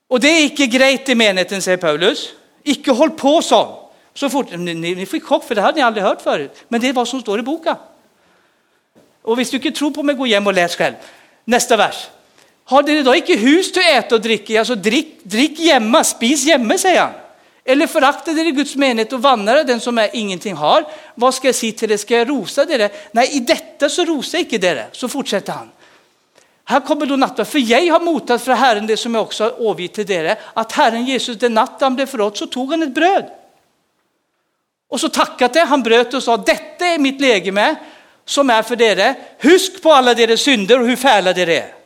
[0.08, 2.30] Och det är inte grejt i menigheten, säger Paulus.
[2.64, 3.90] Icke håll på så.
[4.14, 6.66] Så fort, ni, ni fick chock för det hade ni aldrig hört förut.
[6.68, 7.76] Men det är vad som står i boken.
[9.22, 10.94] Och om du inte tror på mig, gå hem och läs själv.
[11.46, 12.08] Nästa vers.
[12.70, 14.60] Har dere då inte hus till att äta och dricka?
[14.60, 17.12] Alltså drick, drick hemma, spis hemma, säger han.
[17.66, 20.86] Eller föraktar dere Guds menighet och vannar den som är ingenting har?
[21.16, 21.98] Vad ska jag säga till er?
[21.98, 22.90] Ska jag rosa dere?
[23.12, 24.86] Nej, i detta så rosa icke dere.
[24.92, 25.70] Så fortsätter han.
[26.64, 29.62] Här kommer då natten, för jag har mottagit från Herren det som jag också har
[29.62, 32.94] åvitt till dere, att Herren Jesus den natt han blev förrådd så tog han ett
[32.94, 33.26] bröd.
[34.90, 37.76] Och så tackade han bröt och sa, detta är mitt läge med,
[38.26, 39.16] som är för dere.
[39.40, 41.79] Husk på alla deras synder och hur fäla dere är.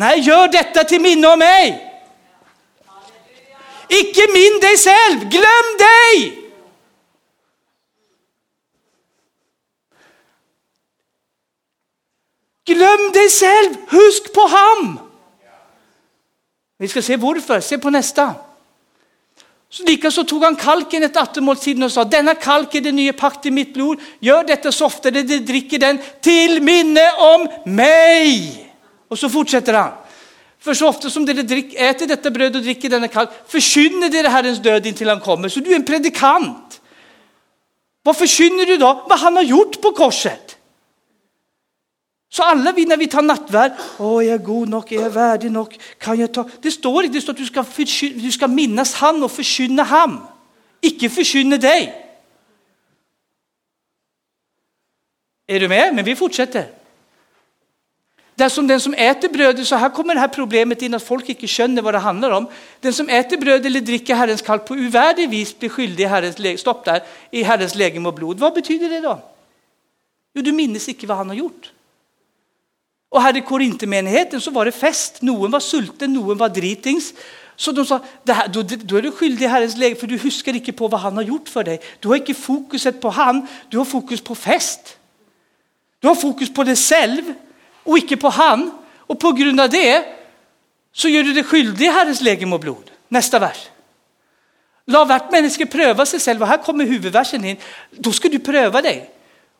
[0.00, 1.92] Nej, gör detta till minne av mig.
[3.88, 6.38] Icke min dig själv, glöm dig!
[12.64, 15.00] Glöm dig själv, husk på ham.
[16.78, 18.34] Vi ska se varför, se på nästa.
[19.68, 23.46] Så likaså tog han kalken ett attemåltiden och sa, denna kalk är det nya pakt
[23.46, 24.00] i mitt blod.
[24.18, 28.69] Gör detta så ofta det dricker den till minne om mig.
[29.10, 29.92] Och så fortsätter han.
[30.58, 34.28] För så ofta som ni drick, äter detta bröd och dricker denna kalk förkynner det
[34.28, 35.48] Herrens död intill han kommer.
[35.48, 36.80] Så du är en predikant.
[38.02, 39.06] Vad förkynner du då?
[39.08, 40.56] Vad han har gjort på korset.
[42.32, 45.52] Så alla vi när vi tar nattvärd, åh jag är god nog, är jag värdig
[45.52, 46.48] nog, kan jag ta?
[46.60, 47.64] Det står inte, det står att du ska,
[48.14, 50.26] du ska minnas han och förkynna han,
[50.80, 52.06] Icke förkynna dig.
[55.46, 55.94] Är du med?
[55.94, 56.79] Men vi fortsätter.
[58.40, 61.28] Där som den som äter brödet, så här kommer det här problemet in att folk
[61.28, 62.46] inte känner vad det handlar om.
[62.80, 66.60] Den som äter bröd eller dricker Herrens kalk på uvärdig vis blir skyldig i Herrens,
[66.60, 68.38] stopp där, i Herrens läge och blod.
[68.38, 69.22] Vad betyder det då?
[70.34, 71.72] Jo, du minns inte vad han har gjort.
[73.08, 75.22] Och här i Korinthemenigheten så var det fest.
[75.22, 77.14] Någon var sulten, någon var dritings.
[77.56, 80.54] Så de sa, här, då, då, är du skyldig i Herrens läge för du huskar
[80.54, 81.80] inte på vad han har gjort för dig.
[81.98, 84.96] Du har inte fokuset på han, du har fokus på fest.
[85.98, 87.34] Du har fokus på dig själv
[87.82, 88.70] och icke på han.
[88.96, 90.04] Och på grund av det
[90.92, 92.90] så gör du dig skyldig i Herrens legem och blod.
[93.08, 93.68] Nästa vers.
[94.84, 97.56] Låt vart människa pröva sig själv och här kommer huvudversen in.
[97.90, 99.10] Då ska du pröva dig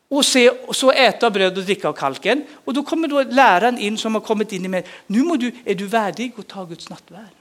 [0.08, 2.44] och, se, och så äta bröd och dricka av kalken.
[2.64, 4.84] Och då kommer då läraren in som har kommit in i mig.
[5.06, 7.34] Nu må du, är du värdig att ta Guds nattvärd.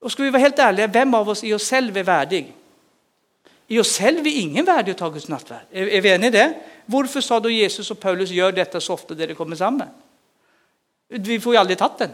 [0.00, 2.52] Och ska vi vara helt ärliga, vem av oss i oss själv är värdig?
[3.66, 5.62] I oss själv är ingen värdig att ta Guds nattvärd.
[5.70, 6.54] Är, är vi eniga i det?
[6.90, 9.88] Varför sa då Jesus och Paulus gör detta så ofta där det kommer samman?
[11.08, 12.10] Vi får ju aldrig tagit den.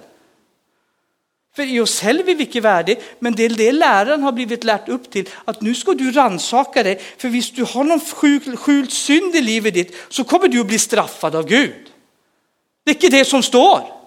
[1.56, 4.64] För i oss själva är vi inte värdiga, men det är det läraren har blivit
[4.64, 5.28] lärt upp till.
[5.44, 9.74] Att nu ska du ransaka dig, för om du har någon skjult synd i livet
[9.74, 11.86] ditt så kommer du att bli straffad av Gud.
[12.84, 14.03] Det är inte det som står.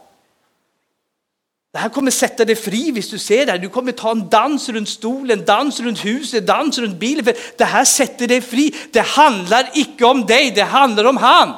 [1.72, 3.60] Det här kommer sätta dig fri visst du ser det här.
[3.60, 7.26] Du kommer ta en dans runt stolen, dans runt huset, dans runt bilen.
[7.26, 8.76] För det här sätter dig fri.
[8.92, 11.54] Det handlar icke om dig, det handlar om han.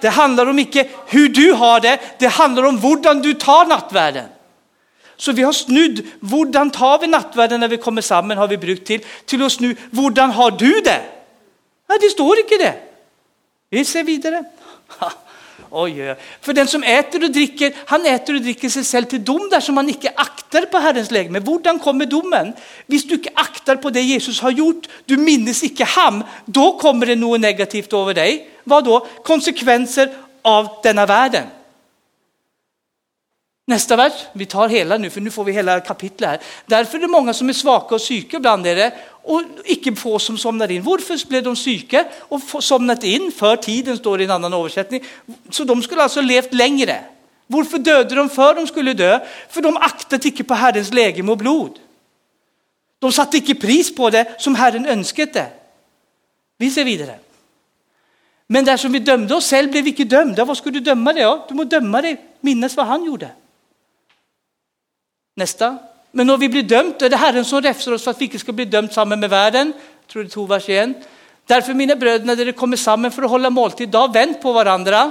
[0.00, 4.26] Det handlar om icke hur du har det, det handlar om hur du tar nattvärden.
[5.16, 8.86] Så vi har snudd, hur tar vi nattvärden när vi kommer samman har vi brukt
[8.86, 11.02] till, till oss nu, hur har du det?
[11.88, 12.74] Nej, det står icke det.
[13.70, 14.44] Vi ser vidare.
[15.70, 19.24] Oj, oj, För den som äter och dricker, han äter och dricker sig själv till
[19.24, 21.40] dom där som han icke aktar på Herrens lägme.
[21.40, 22.52] Hurdan kommer domen?
[22.86, 27.06] Visst du icke aktar på det Jesus har gjort, du minnes icke ham, då kommer
[27.06, 28.50] det något negativt över dig.
[28.64, 29.06] Vad då?
[29.24, 30.10] Konsekvenser
[30.42, 31.44] av denna världen.
[33.68, 36.40] Nästa vers, vi tar hela nu för nu får vi hela kapitlet här.
[36.66, 40.38] Därför är det många som är svaga och psyke bland er och icke få som
[40.38, 40.82] somnar in.
[40.82, 43.32] Varför blev de psyke och somnat in?
[43.32, 45.04] För tiden står det i en annan översättning.
[45.50, 47.04] Så de skulle alltså levt längre.
[47.46, 49.20] Varför dödade de för de skulle dö?
[49.48, 51.78] För de aktade icke på Herrens lägem och blod.
[52.98, 55.46] De satte icke pris på det som Herren önskade.
[56.58, 57.18] Vi ser vidare.
[58.46, 60.44] Men där som vi dömde oss själv blev vi icke dömda.
[60.44, 61.40] Vad skulle du döma dig av?
[61.48, 63.30] Du må döma dig, minnas vad han gjorde.
[65.38, 65.78] Nästa.
[66.12, 68.38] Men om vi blir dömt är det Herren som räfsar oss för att vi inte
[68.38, 69.72] ska bli dömt samman med världen.
[70.12, 70.94] Tror det Tovars igen.
[71.46, 75.10] Därför mina bröder, när det kommer samman för att hålla måltid, då vänd på varandra.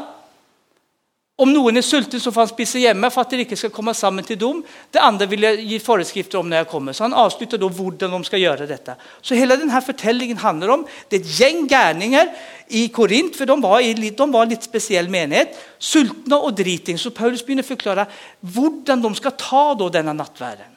[1.38, 3.93] Om någon är sulten så får han spisa hemma för att de inte ska komma
[3.93, 4.63] samman till dom.
[4.91, 6.93] Det andra vill jag ge föreskrifter om när jag kommer.
[6.93, 8.95] Så han avslutar då hur de ska göra detta.
[9.21, 12.36] Så hela den här förtällningen handlar om det är ett gäng gärningar
[12.67, 15.57] i Korint, för de var, i, de var en lite speciell menighet.
[15.77, 16.97] Sultna och driting.
[16.97, 18.05] Så Paulus börjar förklara
[18.39, 20.71] hur de ska ta då denna nattvärden.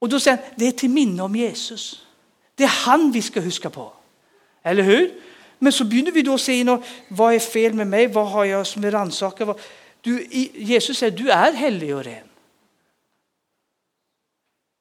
[0.00, 2.00] Och då säger han, det är till minne om Jesus.
[2.54, 3.92] Det är han vi ska huska på.
[4.62, 5.10] Eller hur?
[5.64, 8.84] Men så börjar vi då se vad är fel med mig, vad har jag som
[8.84, 9.60] är rannsakad.
[10.54, 12.28] Jesus säger, du är helig och ren.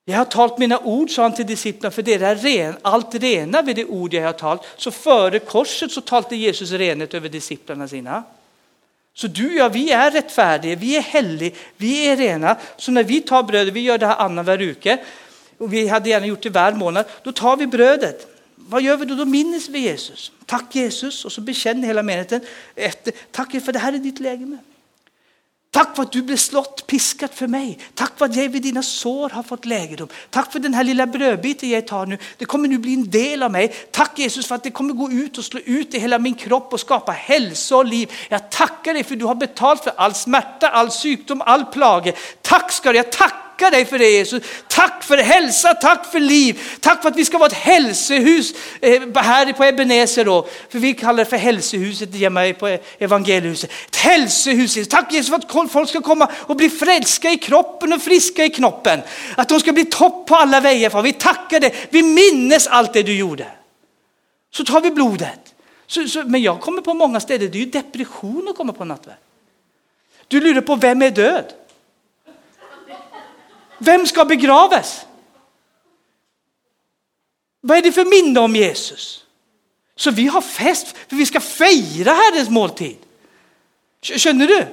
[0.05, 3.61] Jag har talat mina ord, sa han till disciplinerna, för det är ren, allt rena
[3.61, 4.65] vid det ord jag har talat.
[4.77, 8.23] Så före korset så talade Jesus renhet över disciplinerna sina.
[9.13, 12.57] Så du och jag, vi är rättfärdiga, vi är heliga, vi är rena.
[12.77, 14.97] Så när vi tar brödet, vi gör det här annan varje vecka,
[15.57, 18.32] och vi hade gärna gjort det var månad, då tar vi brödet.
[18.55, 19.15] Vad gör vi då?
[19.15, 20.31] Då minns vi Jesus.
[20.45, 22.41] Tack Jesus, och så bekänner hela menigheten
[22.75, 24.57] efter, tack för det här är ditt läge.
[25.73, 27.79] Tack för att du blev slått, piskat för mig.
[27.93, 30.07] Tack för att jag vid dina sår har fått lägedom.
[30.29, 32.17] Tack för den här lilla brödbiten jag tar nu.
[32.37, 33.67] Det kommer nu bli en del av mig.
[33.91, 36.73] Tack Jesus för att det kommer gå ut och slå ut i hela min kropp
[36.73, 38.11] och skapa hälsa och liv.
[38.29, 42.13] Jag tackar dig för att du har betalt för all smärta, all sjukdom, all plage.
[42.41, 44.43] Tack ska du, jag tackar Tacka dig för det Jesus.
[44.67, 46.61] Tack för hälsa, tack för liv.
[46.79, 50.47] Tack för att vi ska vara ett hälsohus eh, här på Ebenezer då.
[50.69, 53.71] För vi kallar det för hälsohuset hemma på evangeliehuset.
[53.87, 54.87] Ett hälsohus.
[54.87, 58.49] Tack Jesus för att folk ska komma och bli frälska i kroppen och friska i
[58.49, 59.01] knoppen.
[59.37, 60.89] Att de ska bli topp på alla vägar.
[60.89, 61.01] Far.
[61.01, 61.75] Vi tackar dig.
[61.89, 63.47] Vi minnes allt det du gjorde.
[64.53, 65.39] Så tar vi blodet.
[65.87, 68.85] Så, så, men jag kommer på många ställen, det är ju depression att komma på
[68.85, 69.15] nattvärd.
[70.27, 71.45] Du lurar på vem är död?
[73.83, 75.05] Vem ska begravas?
[77.61, 79.25] Vad är det för minne om Jesus?
[79.95, 82.97] Så vi har fest för vi ska fira Herrens måltid.
[84.01, 84.67] Känner du?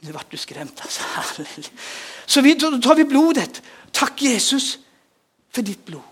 [0.00, 1.02] Nu vart du skrämd alltså.
[2.26, 3.62] Så vi, då tar vi blodet.
[3.90, 4.78] Tack Jesus
[5.50, 6.02] för ditt blod.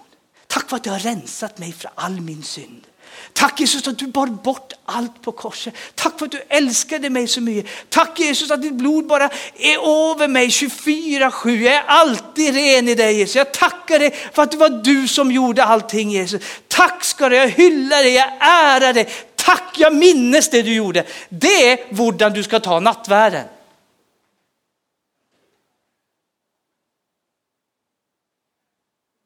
[0.47, 2.87] Tack för att du har rensat mig från all min synd.
[3.33, 5.75] Tack Jesus att du bar bort allt på korset.
[5.95, 7.71] Tack för att du älskade mig så mycket.
[7.89, 11.51] Tack Jesus att ditt blod bara är över mig 24-7.
[11.51, 13.37] Jag är alltid ren i dig Jesus.
[13.37, 16.43] Jag tackar dig för att det var du som gjorde allting Jesus.
[16.69, 19.09] Tack ska du, jag hyllar dig, jag ärar dig.
[19.37, 21.07] Tack, jag minnes det du gjorde.
[21.29, 23.45] Det är hur du ska ta nattvärden.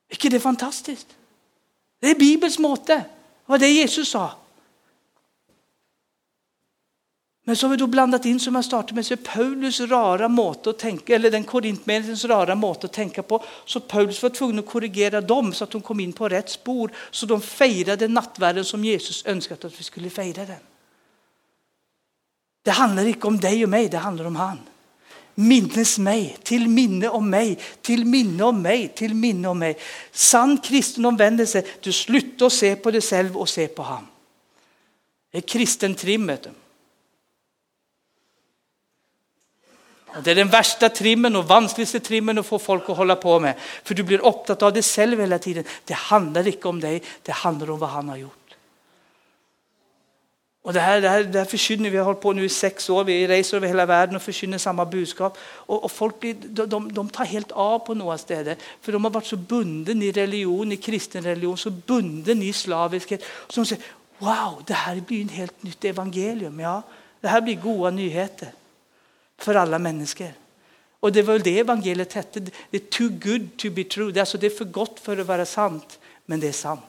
[0.09, 1.07] Vilket är fantastiskt.
[2.01, 3.05] Det är Bibelns måte
[3.47, 4.33] var det Jesus sa.
[7.47, 10.71] Men så har vi då blandat in, som jag startade med, så Paulus rara måte
[10.71, 13.45] att tänka, eller den korintmenens rara måte att tänka på.
[13.65, 16.91] Så Paulus var tvungen att korrigera dem så att de kom in på rätt spår.
[17.11, 20.61] Så de firade nattvärden som Jesus önskat att vi skulle fira den.
[22.63, 24.59] Det handlar inte om dig och mig, det handlar om han.
[25.35, 29.79] Minnes mig, till minne om mig, till minne om mig, till minne om mig.
[30.13, 34.07] Sann kristen omvändelse, du slutar se på dig själv och se på han.
[35.31, 36.47] Det är kristen trimmet.
[40.25, 43.55] Det är den värsta trimmen och vanskligaste trimmen att få folk att hålla på med.
[43.85, 45.65] För du blir upptatt av dig själv hela tiden.
[45.85, 48.44] Det handlar inte om dig, det handlar om vad han har gjort.
[50.65, 52.91] Och det här, det, här, det här förkynner vi har hållit på nu i sex
[52.91, 55.39] år, vi reser över hela världen och förkynner samma budskap.
[55.41, 56.35] Och, och folk blir,
[56.67, 60.13] de, de, tar helt av på några ställen, för de har varit så bunden i
[60.13, 63.23] religion, i kristen religion, så bunden i slaviskhet.
[63.49, 63.85] Så de säger,
[64.19, 66.61] wow, det här blir ett helt nytt evangelium.
[66.61, 66.83] Ja,
[67.21, 68.49] det här blir goda nyheter
[69.39, 70.33] för alla människor.
[71.01, 72.41] Och det var väl det evangeliet hette,
[72.71, 74.13] det är too good to be true.
[74.13, 76.81] Det är, alltså, det är för gott för att vara sant, men det är sant.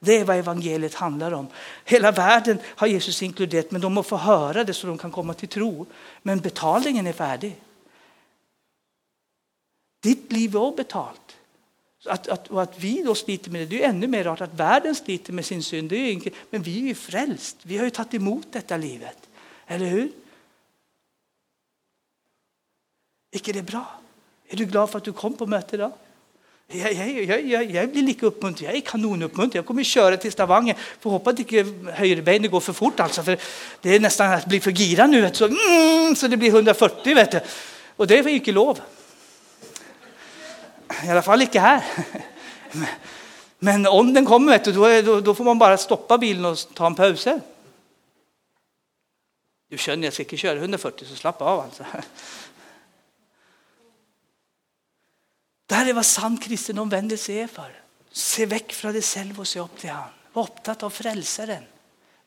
[0.00, 1.46] Det är vad evangeliet handlar om.
[1.84, 5.34] Hela världen har Jesus inkluderat, men de måste få höra det så de kan komma
[5.34, 5.86] till tro.
[6.22, 7.56] Men betalningen är färdig.
[10.02, 11.36] Ditt liv är betalt.
[12.06, 14.54] Att, att, och att vi då sliter med det, det är ännu mer rart att
[14.54, 15.90] världen sliter med sin synd.
[15.90, 19.28] Det är inte, men vi är ju frälst, vi har ju tagit emot detta livet.
[19.66, 20.12] Eller hur?
[23.30, 24.00] Är det bra?
[24.48, 25.92] Är du glad för att du kom på mötet idag?
[26.72, 28.68] Jag, jag, jag, jag, blir lika uppmuntrad.
[28.68, 29.58] Jag är kanonuppmuntrad.
[29.58, 30.76] Jag kommer köra till Stavanger.
[31.00, 33.00] Får hoppas att inte högerbenet går för fort.
[33.00, 33.38] Alltså, för
[33.80, 35.30] det är nästan att bli för gira nu.
[35.32, 37.14] Så, mm, så det blir 140.
[37.14, 37.40] Vet du.
[37.96, 38.80] Och det är inte lov.
[41.06, 41.84] I alla fall inte här.
[43.58, 46.58] Men om den kommer, vet du, då, då, då får man bara stoppa bilen och
[46.74, 47.28] ta en paus.
[49.70, 51.84] Du känner, jag ska inte köra 140 så slappa av alltså.
[55.68, 57.72] Det här är vad sann kristen omvändelse är för.
[58.12, 60.10] Se väck från dig själv och se upp till han.
[60.32, 61.62] Var upptatt av frälsaren.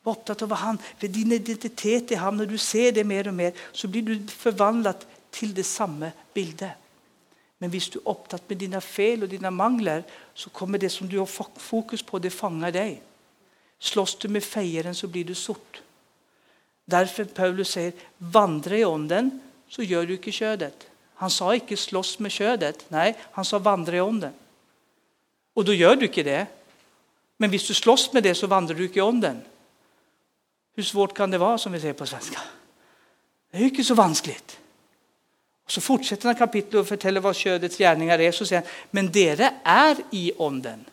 [0.02, 2.36] Var upptatt av vad han, för din identitet i han.
[2.36, 4.96] När du ser det mer och mer så blir du förvandlad
[5.30, 6.76] till det samma bilder.
[7.58, 11.08] Men om du är upptatt med dina fel och dina mangler så kommer det som
[11.08, 13.02] du har fokus på, det fånga dig.
[13.78, 15.82] Slåss du med fejaren så blir du sort.
[16.84, 20.86] Därför Paulus säger, vandra i onden så gör du inte ködet.
[21.22, 22.84] Han sa inte slåss med ködet.
[22.88, 24.32] Nej, han sa vandra i onden.
[25.54, 26.46] Och då gör du inte det.
[27.36, 29.40] Men om du slåss med det så vandrar du inte i onden.
[30.74, 32.40] Hur svårt kan det vara som vi säger på svenska?
[33.50, 34.58] Det är ju inte så vanskligt.
[35.64, 38.32] Och så fortsätter han kapitlet och berättar vad ködets gärningar är.
[38.32, 40.84] Så säger han, men dere är i onden.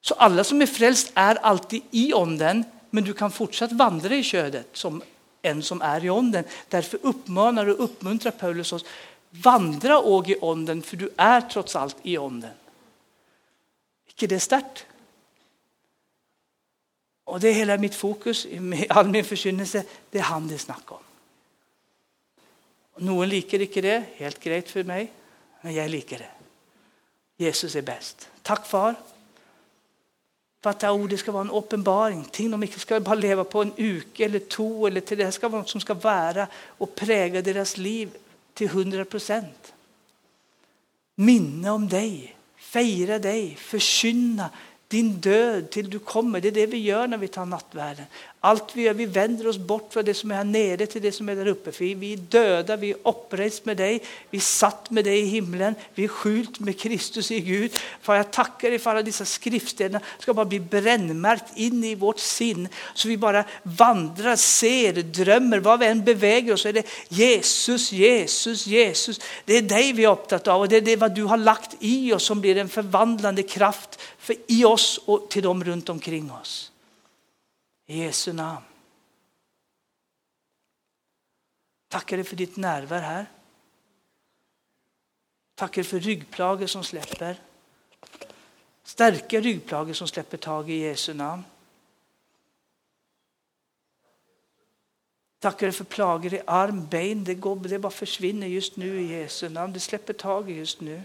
[0.00, 4.22] Så alla som är frälst är alltid i onden, men du kan fortsatt vandra i
[4.22, 5.02] ködet som
[5.42, 6.44] en som är i onden.
[6.68, 8.84] Därför uppmanar och uppmuntrar Paulus oss,
[9.30, 12.54] vandra och i onden, för du är trots allt i onden.
[14.08, 14.86] Icke det starkt?
[17.24, 20.96] Och det är hela mitt fokus, i all min förkynnelse, det är han det snackar
[20.96, 21.02] om.
[23.06, 25.12] Någon liker inte det, helt grejt för mig,
[25.60, 26.30] men jag liker det.
[27.44, 28.28] Jesus är bäst.
[28.42, 28.94] Tack far
[30.62, 32.24] för att det ordet ska vara en uppenbaring.
[32.24, 35.48] Ting de inte ska bara leva på en uke eller två eller till det ska
[35.48, 38.10] vara något som ska vara och prägla deras liv
[38.54, 39.72] till hundra procent.
[41.14, 44.50] Minne om dig, fira dig, förkynna
[44.90, 46.40] din död till du kommer.
[46.40, 48.04] Det är det vi gör när vi tar nattvärden.
[48.42, 51.12] Allt vi gör, vi vänder oss bort från det som är här nere till det
[51.12, 51.72] som är där uppe.
[51.72, 55.24] För vi är döda, vi är upprest med dig, vi är satt med dig i
[55.24, 57.72] himlen, vi är skjult med Kristus i Gud.
[58.02, 62.18] För jag tackar dig för alla dessa skriftstäderna ska bara bli brännmärkt in i vårt
[62.18, 62.68] sinn.
[62.94, 66.62] Så vi bara vandrar, ser, drömmer, vad vi än beväger oss.
[66.62, 69.20] Så är det Jesus, Jesus, Jesus.
[69.44, 71.76] Det är dig vi är upptatt av och det är det vad du har lagt
[71.80, 76.30] i oss som blir en förvandlande kraft för i oss och till dem runt omkring
[76.30, 76.72] oss.
[77.86, 78.64] I Jesu namn.
[81.88, 83.26] Tackar dig för ditt närvaro här.
[85.54, 87.40] Tackar för ryggplager som släpper.
[88.82, 91.44] Starka ryggplager som släpper tag i Jesu namn.
[95.38, 97.24] Tackar dig för plagor i arm, ben.
[97.24, 99.72] Det, går, det bara försvinner just nu i Jesu namn.
[99.72, 101.02] Det släpper tag i just nu.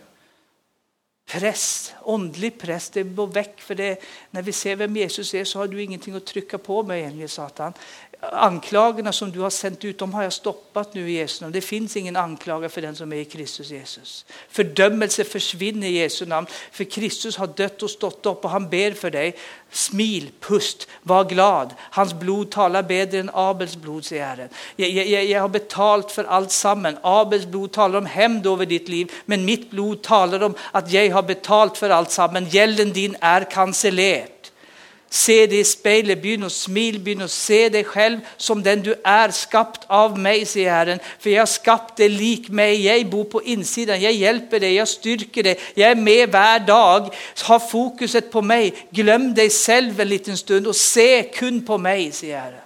[1.26, 3.62] Press, åndlig press, det går väck.
[3.62, 6.84] För det, när vi ser vem Jesus är så har du ingenting att trycka på
[6.84, 7.74] mig, enligt Satan
[8.34, 11.54] anklagelserna som du har sänt ut, de har jag stoppat nu i Jesu namn.
[11.54, 14.26] Det finns ingen anklagare för den som är i Kristus Jesus.
[14.50, 18.92] Fördömelse försvinner i Jesu namn, för Kristus har dött och stått upp och han ber
[18.92, 19.36] för dig.
[19.72, 21.74] Smil, pust, var glad.
[21.80, 24.50] Hans blod talar bättre än Abels blod, säger Herren.
[24.76, 26.98] Jag, jag, jag har betalt för allt samman.
[27.02, 31.12] Abels blod talar om hämnd över ditt liv, men mitt blod talar om att jag
[31.12, 32.46] har betalt för allt samman.
[32.46, 34.35] Gälden din är cancellerad.
[35.16, 38.96] Se dig i spegeln, begynn att smil, begynn att se dig själv som den du
[39.04, 41.00] är, skapt av mig, säger Herren.
[41.20, 45.44] För jag har dig lik mig, jag bor på insidan, jag hjälper dig, jag styrker
[45.44, 47.16] dig, jag är med varje dag.
[47.48, 52.12] Ha fokuset på mig, glöm dig själv en liten stund och se kun på mig,
[52.12, 52.65] säger Herren.